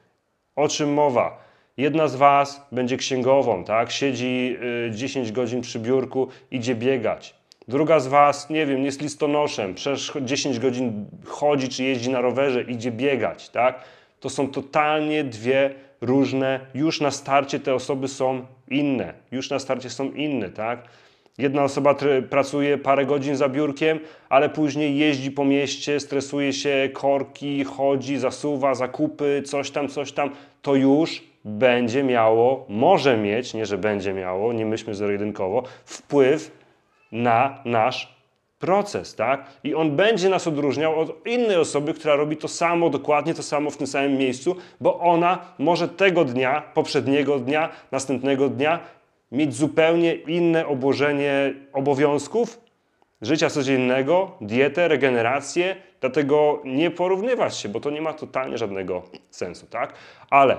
[0.55, 1.37] O czym mowa?
[1.77, 3.91] Jedna z Was będzie księgową, tak?
[3.91, 4.57] Siedzi
[4.91, 7.35] 10 y, godzin przy biurku, idzie biegać.
[7.67, 12.61] Druga z Was, nie wiem, jest listonoszem, przez 10 godzin chodzi czy jeździ na rowerze,
[12.61, 13.83] idzie biegać, tak?
[14.19, 19.89] To są totalnie dwie różne, już na starcie te osoby są inne, już na starcie
[19.89, 20.79] są inne, tak?
[21.37, 21.95] Jedna osoba
[22.29, 28.75] pracuje parę godzin za biurkiem, ale później jeździ po mieście, stresuje się, korki, chodzi, zasuwa,
[28.75, 30.29] zakupy, coś tam, coś tam.
[30.61, 36.51] To już będzie miało, może mieć, nie że będzie miało, nie myślmy zero-jedynkowo, wpływ
[37.11, 38.13] na nasz
[38.59, 39.45] proces, tak?
[39.63, 43.69] I on będzie nas odróżniał od innej osoby, która robi to samo, dokładnie to samo
[43.69, 48.79] w tym samym miejscu, bo ona może tego dnia, poprzedniego dnia, następnego dnia
[49.33, 52.59] mieć zupełnie inne obłożenie obowiązków,
[53.21, 59.67] życia codziennego, dietę, regenerację, dlatego nie porównywać się, bo to nie ma totalnie żadnego sensu,
[59.67, 59.93] tak?
[60.29, 60.57] Ale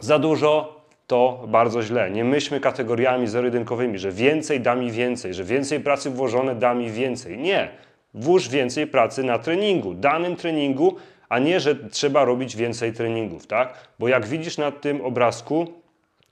[0.00, 2.10] za dużo to bardzo źle.
[2.10, 6.90] Nie myślmy kategoriami zero-jedynkowymi, że więcej da mi więcej, że więcej pracy włożone da mi
[6.90, 7.38] więcej.
[7.38, 7.68] Nie.
[8.14, 10.96] Włóż więcej pracy na treningu, danym treningu,
[11.28, 13.88] a nie, że trzeba robić więcej treningów, tak?
[13.98, 15.66] Bo jak widzisz na tym obrazku,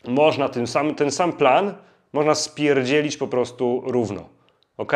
[0.07, 1.74] można ten sam, ten sam plan
[2.12, 4.28] można spierdzielić po prostu równo.
[4.76, 4.92] Ok?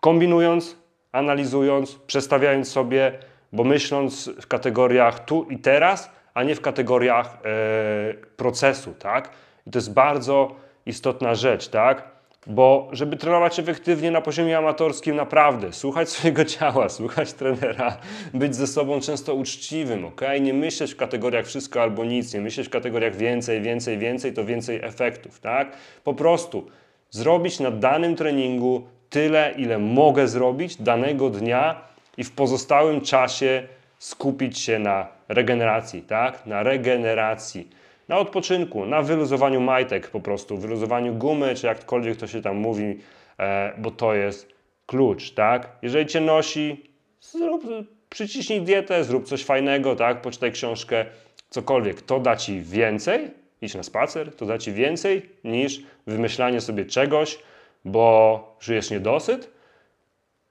[0.00, 0.76] Kombinując,
[1.12, 3.18] analizując, przestawiając sobie,
[3.52, 9.30] bo myśląc w kategoriach tu i teraz, a nie w kategoriach e, procesu, tak?
[9.66, 10.54] I to jest bardzo
[10.86, 12.17] istotna rzecz, tak?
[12.46, 17.96] Bo żeby trenować efektywnie na poziomie amatorskim, naprawdę słuchać swojego ciała, słuchać trenera,
[18.34, 20.20] być ze sobą często uczciwym, ok?
[20.40, 24.44] Nie myśleć w kategoriach wszystko albo nic, nie myśleć w kategoriach więcej, więcej, więcej, to
[24.44, 25.72] więcej efektów, tak?
[26.04, 26.66] Po prostu
[27.10, 31.80] zrobić na danym treningu tyle, ile mogę zrobić danego dnia
[32.16, 33.68] i w pozostałym czasie
[33.98, 36.46] skupić się na regeneracji, tak?
[36.46, 37.68] Na regeneracji,
[38.08, 42.98] na odpoczynku, na wyluzowaniu majtek po prostu, wyluzowaniu gumy, czy jakkolwiek to się tam mówi,
[43.38, 44.48] e, bo to jest
[44.86, 45.68] klucz, tak?
[45.82, 46.90] Jeżeli Cię nosi,
[47.20, 47.64] zrób,
[48.08, 50.22] przyciśnij dietę, zrób coś fajnego, tak?
[50.22, 51.06] Poczytaj książkę,
[51.50, 52.02] cokolwiek.
[52.02, 53.30] To da Ci więcej,
[53.62, 57.38] iść na spacer, to da Ci więcej niż wymyślanie sobie czegoś,
[57.84, 59.58] bo czujesz niedosyt,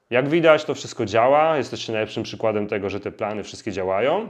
[0.09, 1.57] jak widać, to wszystko działa.
[1.57, 4.29] Jesteście najlepszym przykładem tego, że te plany wszystkie działają.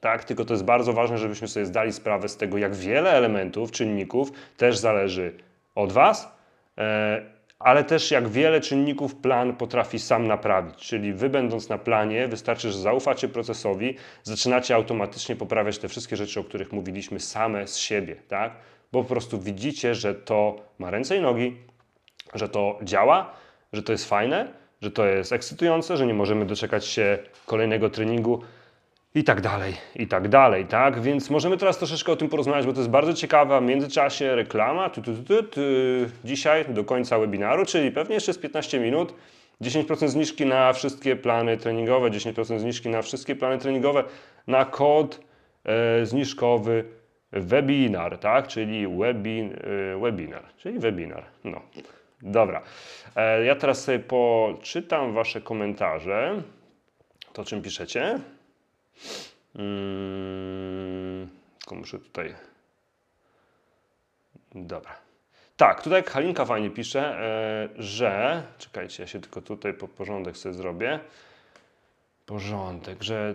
[0.00, 3.70] Tak, tylko to jest bardzo ważne, żebyśmy sobie zdali sprawę z tego, jak wiele elementów,
[3.70, 5.34] czynników też zależy
[5.74, 6.36] od Was,
[6.78, 7.22] e,
[7.58, 10.76] ale też jak wiele czynników plan potrafi sam naprawić.
[10.76, 16.40] Czyli Wy, będąc na planie, wystarczy, że zaufacie procesowi, zaczynacie automatycznie poprawiać te wszystkie rzeczy,
[16.40, 18.52] o których mówiliśmy, same z siebie, tak?
[18.92, 21.56] Bo po prostu widzicie, że to ma ręce i nogi,
[22.34, 23.32] że to działa,
[23.72, 28.42] że to jest fajne że to jest ekscytujące, że nie możemy doczekać się kolejnego treningu
[29.14, 31.00] i tak dalej, i tak dalej, tak?
[31.00, 33.60] Więc możemy teraz troszeczkę o tym porozmawiać, bo to jest bardzo ciekawe.
[33.60, 35.60] W międzyczasie reklama, tu, tu, tu, tu,
[36.24, 39.14] dzisiaj do końca webinaru, czyli pewnie jeszcze z 15 minut.
[39.62, 44.04] 10% zniżki na wszystkie plany treningowe, 10% zniżki na wszystkie plany treningowe,
[44.46, 45.20] na kod
[45.64, 46.84] e, zniżkowy
[47.32, 48.48] webinar, tak?
[48.48, 49.56] Czyli webin,
[49.94, 51.24] e, webinar, czyli webinar.
[51.44, 51.60] No.
[52.22, 52.62] Dobra.
[53.16, 56.42] E, ja teraz sobie poczytam Wasze komentarze.
[57.32, 58.20] To, czym piszecie.
[59.56, 61.28] Hmm,
[61.58, 62.34] tylko muszę tutaj.
[64.54, 64.98] Dobra.
[65.56, 68.42] Tak, tutaj Halinka fajnie pisze, e, że.
[68.58, 71.00] Czekajcie, ja się tylko tutaj po porządek sobie zrobię.
[72.26, 73.34] Porządek, że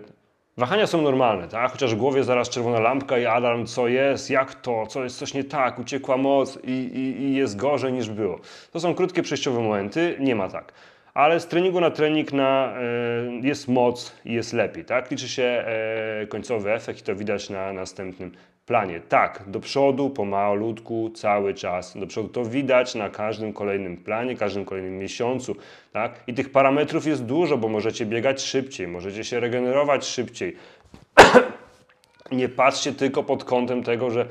[0.58, 1.72] Wahania są normalne, tak?
[1.72, 5.34] chociaż w głowie zaraz czerwona lampka i alarm, co jest, jak to, co jest coś
[5.34, 8.40] nie tak, uciekła moc i, i, i jest gorzej niż było.
[8.72, 10.72] To są krótkie przejściowe momenty, nie ma tak.
[11.16, 15.10] Ale z treningu na trening na, e, jest moc i jest lepiej, tak?
[15.10, 18.32] Liczy się e, końcowy efekt i to widać na następnym
[18.66, 19.00] planie.
[19.08, 21.96] Tak, do przodu, pomalutku, cały czas.
[21.98, 25.56] Do przodu to widać na każdym kolejnym planie, każdym kolejnym miesiącu,
[25.92, 26.22] tak?
[26.26, 30.56] I tych parametrów jest dużo, bo możecie biegać szybciej, możecie się regenerować szybciej.
[32.32, 34.26] Nie patrzcie tylko pod kątem tego, że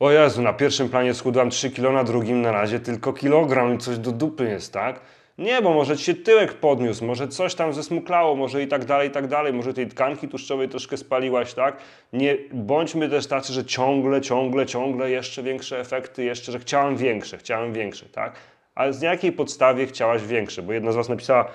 [0.00, 3.78] o Jezu, na pierwszym planie schudłam 3 kg, na drugim na razie tylko kilogram i
[3.78, 5.00] coś do dupy jest, tak?
[5.38, 9.08] Nie, bo może ci się tyłek podniósł, może coś tam zesmuklało, może i tak dalej,
[9.08, 11.76] i tak dalej, może tej tkanki tłuszczowej troszkę spaliłaś, tak?
[12.12, 17.38] Nie bądźmy też tacy, że ciągle, ciągle, ciągle jeszcze większe efekty, jeszcze, że chciałam większe,
[17.38, 18.34] chciałem większe, tak?
[18.74, 20.62] Ale z jakiej podstawie chciałaś większe?
[20.62, 21.50] Bo jedna z Was napisała,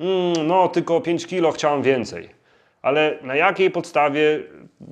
[0.00, 2.28] mmm, no tylko 5 kilo, chciałam więcej.
[2.82, 4.42] Ale na jakiej podstawie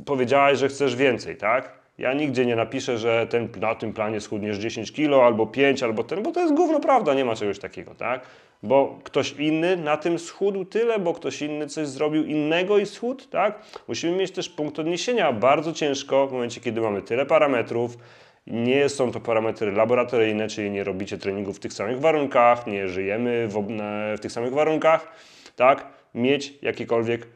[0.07, 1.82] powiedziałaś, że chcesz więcej, tak?
[1.99, 6.05] Ja nigdzie nie napiszę, że ten, na tym planie schudniesz 10 kilo, albo 5, albo
[6.05, 8.27] ten, bo to jest gówno prawda, nie ma czegoś takiego, tak?
[8.63, 13.25] Bo ktoś inny na tym schudł tyle, bo ktoś inny coś zrobił innego i schudł,
[13.31, 13.63] tak?
[13.89, 15.33] Musimy mieć też punkt odniesienia.
[15.33, 17.97] Bardzo ciężko w momencie, kiedy mamy tyle parametrów,
[18.47, 23.49] nie są to parametry laboratoryjne, czyli nie robicie treningu w tych samych warunkach, nie żyjemy
[23.49, 23.67] w,
[24.17, 25.13] w tych samych warunkach,
[25.57, 25.87] tak?
[26.15, 27.27] Mieć jakiekolwiek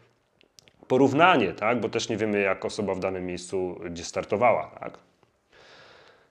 [0.88, 1.80] porównanie, tak?
[1.80, 4.70] bo też nie wiemy, jak osoba w danym miejscu gdzie startowała.
[4.80, 4.98] Tak?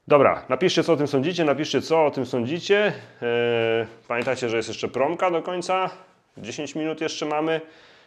[0.08, 2.94] Dobra, napiszcie, co o tym sądzicie, napiszcie, co o tym sądzicie.
[3.22, 5.90] Eee, pamiętajcie, że jest jeszcze promka do końca.
[6.38, 7.62] 10 minut jeszcze mamy.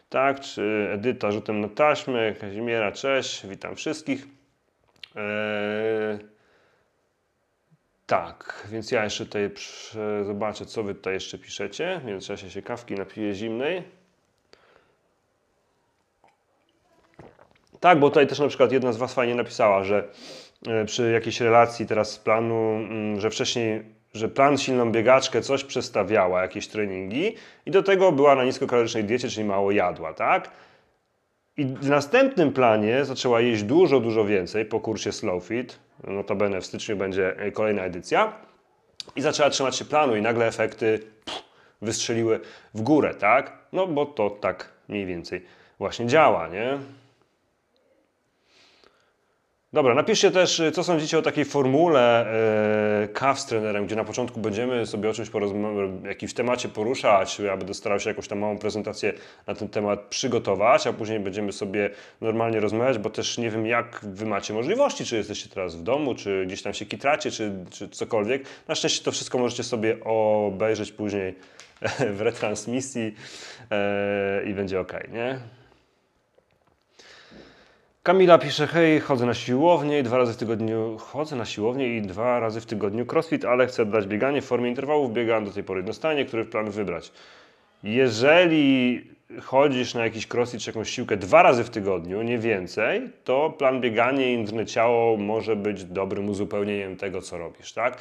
[0.08, 4.26] Tak, czy Edyta rzutem na taśmę, Kazimiera, cześć, witam wszystkich.
[5.16, 6.18] Eee,
[8.06, 9.50] tak, więc ja jeszcze tutaj
[10.26, 12.00] zobaczę, co wy tutaj jeszcze piszecie.
[12.02, 13.97] W międzyczasie się kawki napiję zimnej.
[17.80, 20.08] Tak, bo tutaj też na przykład jedna z Was fajnie napisała, że
[20.66, 25.64] e, przy jakiejś relacji teraz z planu, mm, że wcześniej, że plan silną biegaczkę coś
[25.64, 27.34] przestawiała, jakieś treningi
[27.66, 30.50] i do tego była na niskokalorycznej diecie, czyli mało jadła, tak?
[31.56, 36.66] I w następnym planie zaczęła jeść dużo, dużo więcej po kursie Slow Fit, notabene w
[36.66, 38.32] styczniu będzie e, kolejna edycja
[39.16, 41.42] i zaczęła trzymać się planu i nagle efekty pff,
[41.82, 42.40] wystrzeliły
[42.74, 43.58] w górę, tak?
[43.72, 45.44] No bo to tak mniej więcej
[45.78, 46.78] właśnie działa, nie?
[49.72, 52.26] Dobra, napiszcie też, co sądzicie o takiej formule
[53.00, 55.30] yy, kaw z trenerem, gdzie na początku będziemy sobie o czymś
[56.04, 57.38] jakimś temacie poruszać.
[57.38, 59.12] Ja będę starał się jakąś tam małą prezentację
[59.46, 61.90] na ten temat przygotować, a później będziemy sobie
[62.20, 66.14] normalnie rozmawiać, bo też nie wiem, jak wy macie możliwości, czy jesteście teraz w domu,
[66.14, 68.42] czy gdzieś tam się kitracie, czy, czy cokolwiek.
[68.68, 71.34] Na szczęście to wszystko możecie sobie obejrzeć później
[72.16, 73.14] w retransmisji
[74.44, 75.57] yy, i będzie ok, nie?
[78.08, 82.02] Kamila pisze, hej, chodzę na siłownię i dwa razy w tygodniu chodzę na siłownię i
[82.02, 85.64] dwa razy w tygodniu crossfit, ale chcę dać bieganie w formie interwałów, biegam do tej
[85.64, 87.12] pory jednostajnie, który plan wybrać.
[87.82, 89.04] Jeżeli
[89.42, 93.80] chodzisz na jakiś crossfit czy jakąś siłkę dwa razy w tygodniu, nie więcej, to plan
[93.80, 97.98] bieganie i ciało może być dobrym uzupełnieniem tego, co robisz, tak?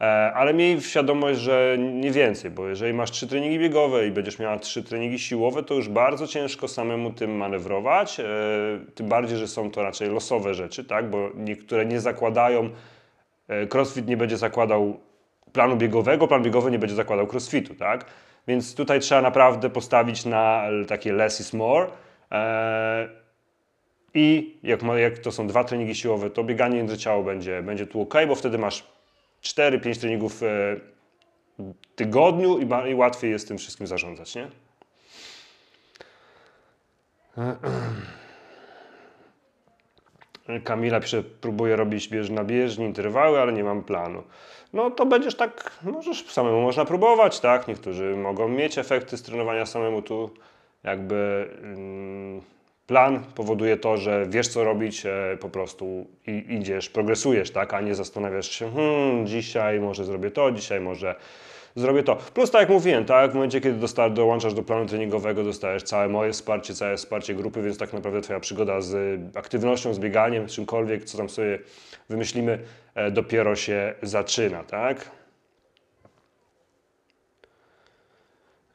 [0.00, 4.38] E, ale miej świadomość, że nie więcej, bo jeżeli masz trzy treningi biegowe i będziesz
[4.38, 8.24] miała trzy treningi siłowe, to już bardzo ciężko samemu tym manewrować, e,
[8.94, 11.10] tym bardziej, że są to raczej losowe rzeczy, tak?
[11.10, 12.70] bo niektóre nie zakładają,
[13.48, 15.00] e, crossfit nie będzie zakładał
[15.52, 18.04] planu biegowego, plan biegowy nie będzie zakładał crossfitu, tak?
[18.48, 21.86] Więc tutaj trzeba naprawdę postawić na takie less is more.
[24.14, 24.56] I
[24.96, 28.34] jak, to są dwa treningi siłowe, to bieganie między ciało będzie, będzie tu ok, bo
[28.34, 28.84] wtedy masz
[29.42, 30.46] 4-5 treningów e,
[31.58, 32.58] w tygodniu
[32.88, 34.48] i, łatwiej jest tym wszystkim zarządzać, nie?
[40.64, 44.22] Kamila pisze, próbuję robić bież na bieżni, interwały, ale nie mam planu.
[44.72, 47.68] No to będziesz tak, możesz samemu można próbować, tak?
[47.68, 50.30] Niektórzy mogą mieć efekty z trenowania samemu tu
[50.84, 51.48] jakby...
[52.42, 52.57] Yy,
[52.88, 56.06] Plan powoduje to, że wiesz co robić, e, po prostu
[56.48, 61.14] idziesz, progresujesz, tak, a nie zastanawiasz się, hmm, dzisiaj może zrobię to, dzisiaj może
[61.76, 62.16] zrobię to.
[62.16, 66.32] Plus tak jak mówiłem, tak, w momencie kiedy dołączasz do planu treningowego, dostajesz całe moje
[66.32, 71.18] wsparcie, całe wsparcie grupy, więc tak naprawdę Twoja przygoda z aktywnością, z bieganiem, czymkolwiek, co
[71.18, 71.58] tam sobie
[72.08, 72.58] wymyślimy,
[72.94, 75.10] e, dopiero się zaczyna, tak.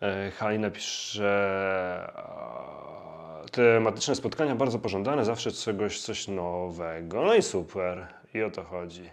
[0.01, 1.33] E, Halina pisze
[3.53, 7.21] tematyczne spotkania bardzo pożądane, zawsze czegoś, coś nowego.
[7.25, 9.09] No i super, i o to chodzi.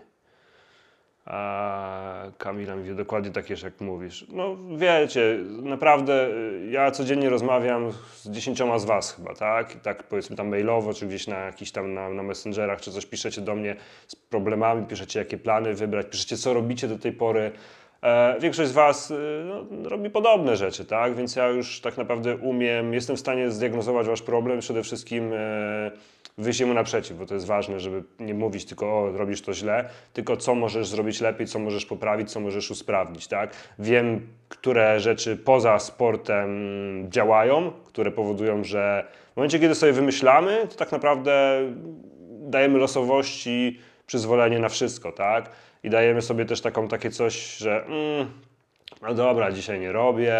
[1.27, 4.27] A Kamila mówi dokładnie takie, jak mówisz.
[4.33, 6.29] No wiecie, naprawdę
[6.71, 9.77] ja codziennie rozmawiam z dziesięcioma z was chyba, tak?
[9.77, 13.07] I tak powiedzmy tam mailowo, czy gdzieś na jakiś tam na, na messengerach, czy coś
[13.07, 13.77] piszecie do mnie
[14.07, 17.53] z problemami, piszecie jakie plany wybrać, piszecie co robicie do tej pory,
[18.41, 21.15] większość z Was e, no, robi podobne rzeczy, tak?
[21.15, 25.91] Więc ja już tak naprawdę umiem, jestem w stanie zdiagnozować Wasz problem, przede wszystkim e,
[26.39, 29.89] wyjść mu naprzeciw, bo to jest ważne, żeby nie mówić tylko o, robisz to źle,
[30.13, 33.55] tylko co możesz zrobić lepiej, co możesz poprawić, co możesz usprawnić, tak?
[33.79, 36.51] Wiem, które rzeczy poza sportem
[37.11, 41.61] działają, które powodują, że w momencie, kiedy sobie wymyślamy, to tak naprawdę
[42.31, 45.51] dajemy losowości przyzwolenie na wszystko, tak?
[45.83, 48.31] I dajemy sobie też taką, takie coś, że mm,
[49.03, 50.35] no dobra, dzisiaj nie robię,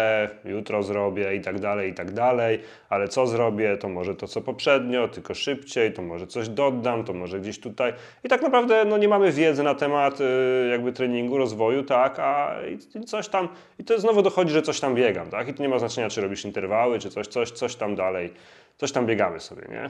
[0.45, 4.41] jutro zrobię i tak dalej, i tak dalej, ale co zrobię, to może to co
[4.41, 7.93] poprzednio, tylko szybciej, to może coś dodam, to może gdzieś tutaj.
[8.23, 10.23] I tak naprawdę no, nie mamy wiedzy na temat y,
[10.71, 12.55] jakby treningu, rozwoju, tak, a
[12.95, 13.47] i, coś tam,
[13.79, 16.21] i to znowu dochodzi, że coś tam biegam, tak, i to nie ma znaczenia, czy
[16.21, 18.33] robisz interwały, czy coś, coś, coś tam dalej,
[18.77, 19.89] coś tam biegamy sobie, nie?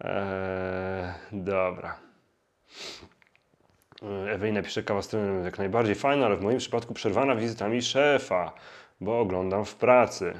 [0.00, 1.12] eee,
[1.52, 2.07] dobra.
[4.02, 7.82] E, Ewelina pisze, kawa z trenerem jak najbardziej fajna, ale w moim przypadku przerwana wizytami
[7.82, 8.52] szefa,
[9.00, 10.34] bo oglądam w pracy.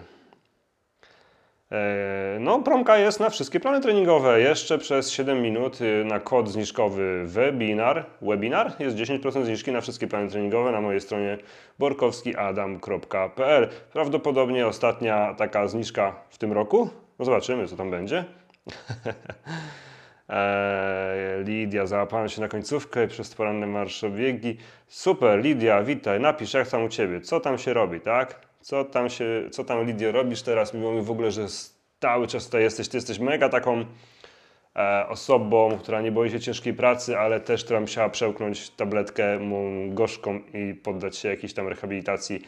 [1.72, 4.40] E, no, promka jest na wszystkie plany treningowe.
[4.40, 10.06] Jeszcze przez 7 minut y, na kod zniżkowy webinar, webinar jest 10% zniżki na wszystkie
[10.06, 11.38] plany treningowe na mojej stronie
[11.78, 13.68] borkowskiadam.pl.
[13.92, 16.90] Prawdopodobnie ostatnia taka zniżka w tym roku.
[17.18, 18.24] No zobaczymy, co tam będzie.
[20.28, 24.56] Eee, Lidia, załapałem się na końcówkę przez poranne marszobiegi.
[24.86, 28.46] Super, Lidia, witaj, napisz jak tam u Ciebie, co tam się robi, tak?
[28.60, 30.74] Co tam się, co tam Lidia robisz teraz?
[30.74, 31.46] Miło mi w ogóle, że
[32.00, 32.88] cały czas tutaj jesteś.
[32.88, 33.84] Ty jesteś mega taką
[34.76, 39.38] e, osobą, która nie boi się ciężkiej pracy, ale też która musiała przełknąć tabletkę
[39.88, 42.42] gorzką i poddać się jakiejś tam rehabilitacji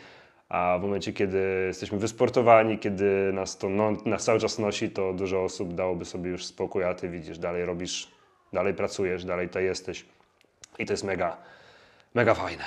[0.51, 5.13] a w momencie, kiedy jesteśmy wysportowani, kiedy nas to no, nas cały czas nosi, to
[5.13, 8.09] dużo osób dałoby sobie już spokój, a ty widzisz, dalej robisz,
[8.53, 10.05] dalej pracujesz, dalej tutaj jesteś.
[10.79, 11.37] I to jest mega,
[12.15, 12.65] mega fajne.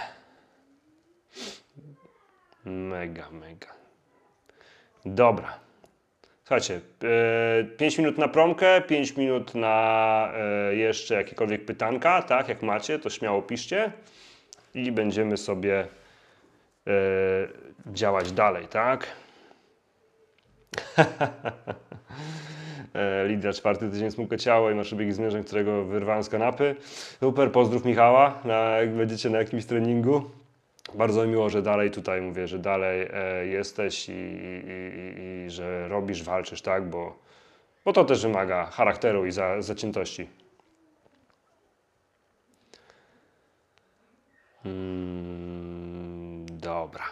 [2.65, 3.67] Mega, mega.
[5.05, 5.59] Dobra.
[6.43, 6.81] Słuchajcie,
[7.77, 13.09] 5 minut na promkę, 5 minut na e, jeszcze jakiekolwiek pytanka, tak, jak macie, to
[13.09, 13.91] śmiało piszcie
[14.73, 16.02] i będziemy sobie e,
[17.93, 19.07] działać dalej, tak?
[22.93, 26.75] E, Lidia, czwarty tydzień smukłe ciało i masz biegi z mężem, którego wyrwałem z kanapy.
[27.19, 30.23] Super, pozdrów Michała, na, jak będziecie na jakimś treningu.
[30.95, 35.87] Bardzo miło, że dalej tutaj mówię, że dalej e, jesteś i, i, i, i, że
[35.87, 36.89] robisz, walczysz, tak?
[36.89, 37.19] Bo,
[37.85, 40.27] bo to też wymaga charakteru i za, zaciętości.
[44.63, 45.42] Hmm,
[46.73, 47.03] dobra.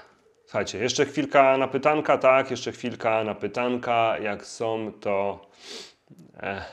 [0.46, 4.18] Słuchajcie, jeszcze chwilka na pytanka, tak, jeszcze chwilka na pytanka.
[4.18, 5.46] Jak są, to.
[6.40, 6.66] Eh.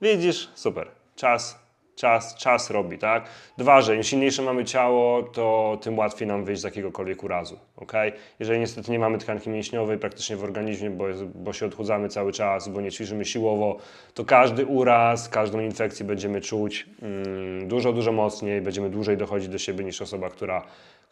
[0.00, 0.50] Widzisz?
[0.54, 0.90] Super.
[1.16, 1.58] Czas,
[1.96, 3.24] czas, czas robi, tak?
[3.58, 7.92] Dwa, że im silniejsze mamy ciało, to tym łatwiej nam wyjść z jakiegokolwiek urazu, ok?
[8.38, 12.68] Jeżeli niestety nie mamy tkanki mięśniowej praktycznie w organizmie, bo, bo się odchudzamy cały czas,
[12.68, 13.76] bo nie ćwiczymy siłowo,
[14.14, 19.58] to każdy uraz, każdą infekcję będziemy czuć mm, dużo, dużo mocniej, będziemy dłużej dochodzić do
[19.58, 20.62] siebie niż osoba, która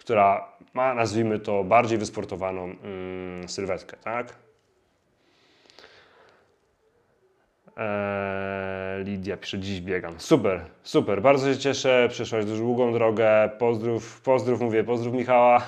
[0.01, 4.50] która ma, nazwijmy to, bardziej wysportowaną mm, sylwetkę, tak?
[7.81, 10.15] Eee, Lidia pisze, dziś biegam.
[10.21, 15.63] Super, super, bardzo się cieszę, przeszłaś długą drogę, pozdrów, pozdrów, mówię, pozdrów Michała,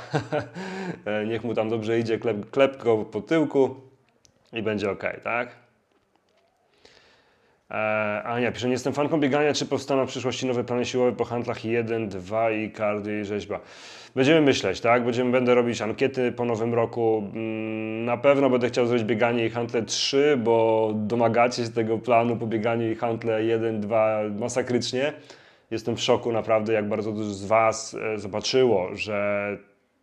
[1.07, 3.75] eee, niech mu tam dobrze idzie, klep, klep go po tyłku
[4.53, 5.62] i będzie ok, tak?
[7.73, 11.25] Eee, Ania pisze, nie jestem fanką biegania, czy powstaną w przyszłości nowe plany siłowe po
[11.25, 13.61] handlach 1, 2 i kardio i rzeźba?
[14.15, 15.05] Będziemy myśleć, tak?
[15.05, 17.31] Będziemy, będę robić ankiety po nowym roku.
[17.35, 22.37] Mm, na pewno będę chciał zrobić bieganie i handle 3, bo domagacie się tego planu
[22.37, 25.13] po bieganiu i handle 1, 2 masakrycznie.
[25.71, 29.59] Jestem w szoku naprawdę, jak bardzo dużo z Was e, zobaczyło, że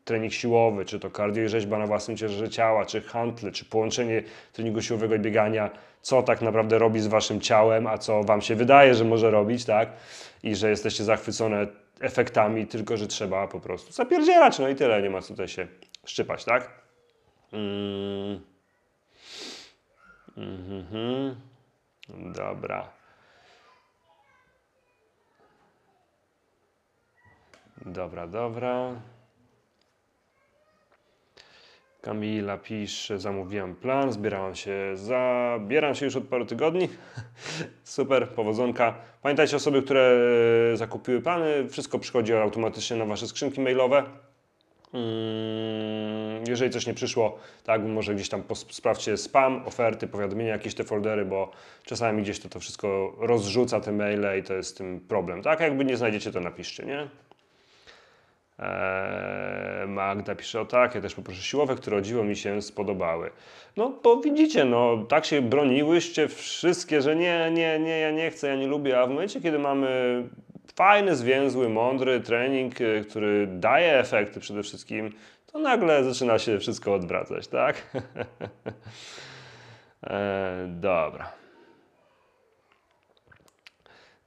[0.06, 4.24] trening siłowy, czy to kardio i rzeźba na własnym ciężarze ciała, czy handle, czy połączenie
[4.54, 5.70] treningu siłowego i biegania,
[6.02, 9.66] co tak naprawdę robi z Waszym ciałem, a co Wam się wydaje, że może robić,
[9.66, 9.90] tak?
[10.44, 11.68] I że jesteście zachwycone
[12.00, 15.68] efektami, tylko że trzeba po prostu zapierdzielać, no i tyle, nie ma co tutaj się
[16.06, 16.72] szczypać, tak?
[17.54, 18.42] Mm.
[20.38, 21.36] Mm -hmm.
[22.10, 22.90] Dobra.
[27.86, 29.02] Dobra, dobra.
[32.02, 36.90] Kamila pisze, zamówiłam plan, zbierałam się, zabieram się już od paru tygodni.
[37.84, 38.96] Super, powodzonka.
[39.22, 40.18] Pamiętajcie osoby, które
[40.76, 44.04] zakupiły plany, wszystko przychodzi automatycznie na Wasze skrzynki mailowe.
[44.94, 50.84] Mm, jeżeli coś nie przyszło, tak, może gdzieś tam sprawdźcie spam, oferty, powiadomienia, jakieś te
[50.84, 51.52] foldery, bo
[51.86, 55.60] czasami gdzieś to, to wszystko rozrzuca te maile i to jest tym problem, tak?
[55.60, 57.10] Jakby nie znajdziecie, to napiszcie, nie?
[58.60, 63.30] Eee, Magda pisze o tak, ja też poproszę siłowe, które o dziwo mi się spodobały.
[63.78, 68.48] No bo widzicie, no tak się broniłyście wszystkie, że nie, nie, nie, ja nie chcę,
[68.48, 70.24] ja nie lubię, a w momencie, kiedy mamy
[70.76, 75.14] fajny, zwięzły, mądry trening, y, który daje efekty przede wszystkim,
[75.52, 77.76] to nagle zaczyna się wszystko odwracać, tak?
[80.04, 81.32] eee, dobra.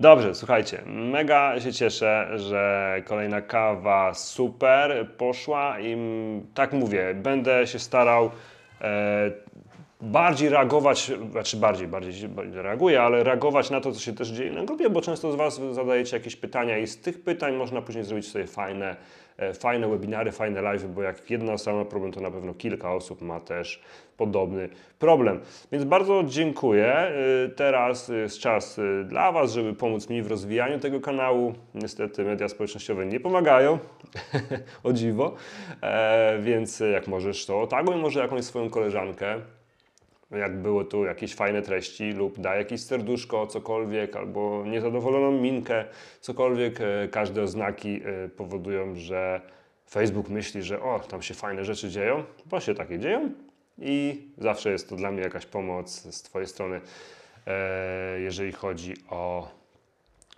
[0.02, 5.96] Dobrze, słuchajcie, mega się cieszę, że kolejna kawa super poszła i
[6.54, 8.30] tak mówię, będę się starał
[8.80, 9.30] e,
[10.00, 14.52] bardziej reagować, znaczy bardziej, bardziej bardziej reaguję, ale reagować na to, co się też dzieje
[14.52, 18.04] na grupie, bo często z Was zadajecie jakieś pytania i z tych pytań można później
[18.04, 18.96] zrobić sobie fajne,
[19.36, 22.94] e, fajne webinary, fajne live, bo jak jedna osoba ma problem, to na pewno kilka
[22.94, 23.82] osób ma też
[24.22, 24.68] podobny
[24.98, 25.40] problem.
[25.72, 27.12] Więc bardzo dziękuję.
[27.46, 31.54] Y, Teraz jest czas y, dla Was, żeby pomóc mi w rozwijaniu tego kanału.
[31.74, 33.78] Niestety media społecznościowe nie pomagają,
[34.84, 35.34] o dziwo,
[35.82, 39.40] e, więc jak możesz, to taguj może jakąś swoją koleżankę,
[40.30, 45.84] jak było tu jakieś fajne treści lub daj jakieś serduszko, cokolwiek, albo niezadowoloną minkę,
[46.20, 46.80] cokolwiek.
[46.80, 49.40] E, Każde oznaki e, powodują, że
[49.90, 53.30] Facebook myśli, że o, tam się fajne rzeczy dzieją, bo się takie dzieją
[53.78, 56.80] i zawsze jest to dla mnie jakaś pomoc z Twojej strony,
[57.46, 59.48] e, jeżeli chodzi o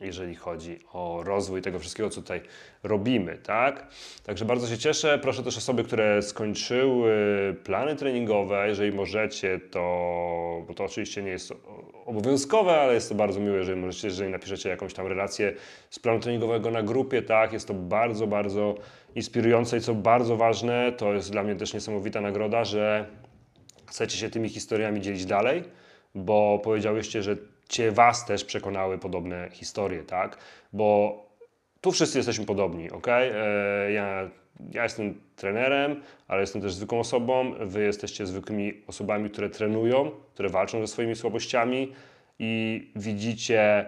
[0.00, 2.40] jeżeli chodzi o rozwój tego wszystkiego, co tutaj
[2.82, 3.86] robimy, tak?
[4.24, 5.18] Także bardzo się cieszę.
[5.22, 7.14] Proszę też osoby, które skończyły
[7.64, 9.80] plany treningowe, jeżeli możecie, to,
[10.68, 11.52] bo to oczywiście nie jest
[12.06, 15.54] obowiązkowe, ale jest to bardzo miłe, jeżeli możecie, jeżeli napiszecie jakąś tam relację
[15.90, 17.52] z planu treningowego na grupie, tak?
[17.52, 18.74] Jest to bardzo, bardzo
[19.14, 23.06] inspirujące i co bardzo ważne, to jest dla mnie też niesamowita nagroda, że
[23.86, 25.64] chcecie się tymi historiami dzielić dalej,
[26.14, 27.36] bo powiedziałyście, że
[27.68, 30.38] Cię Was też przekonały podobne historie, tak?
[30.72, 31.18] Bo
[31.80, 33.06] tu wszyscy jesteśmy podobni, ok?
[33.88, 34.30] Ja,
[34.72, 37.54] ja jestem trenerem, ale jestem też zwykłą osobą.
[37.60, 41.92] Wy jesteście zwykłymi osobami, które trenują, które walczą ze swoimi słabościami
[42.38, 43.86] i widzicie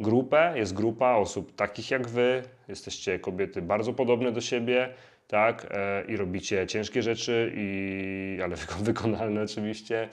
[0.00, 2.42] grupę, jest grupa osób takich jak Wy.
[2.68, 4.94] Jesteście kobiety bardzo podobne do siebie,
[5.28, 5.66] tak?
[5.70, 10.08] E, I robicie ciężkie rzeczy, i, ale wyko- wykonalne oczywiście.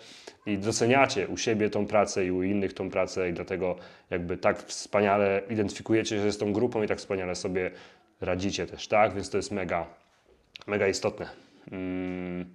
[0.46, 3.76] I doceniacie u siebie tą pracę i u innych tą pracę i dlatego
[4.10, 7.72] jakby tak wspaniale identyfikujecie się z tą grupą i tak wspaniale sobie
[8.22, 9.14] radzicie też, tak?
[9.14, 9.86] Więc to jest mega,
[10.68, 11.30] mega istotne.
[11.72, 12.46] Mm.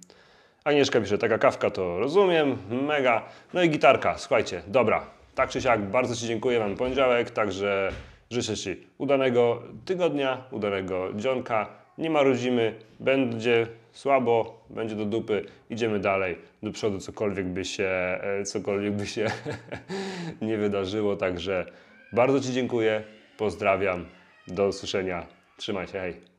[0.63, 2.57] Agnieszka pisze, taka kawka to rozumiem,
[2.87, 3.25] mega.
[3.53, 5.05] No i gitarka, słuchajcie, dobra.
[5.35, 7.91] Tak czy siak, bardzo Ci dziękuję, mam poniedziałek, także
[8.29, 11.80] życzę Ci udanego tygodnia, udanego dzionka.
[12.01, 18.43] Nie marudzimy, będzie słabo, będzie do dupy, idziemy dalej, do przodu, cokolwiek by się, e,
[18.43, 19.27] cokolwiek by się
[20.41, 21.15] nie wydarzyło.
[21.15, 21.65] Także
[22.13, 23.03] bardzo Ci dziękuję,
[23.37, 24.05] pozdrawiam,
[24.47, 25.25] do usłyszenia,
[25.57, 26.30] trzymaj się, hej.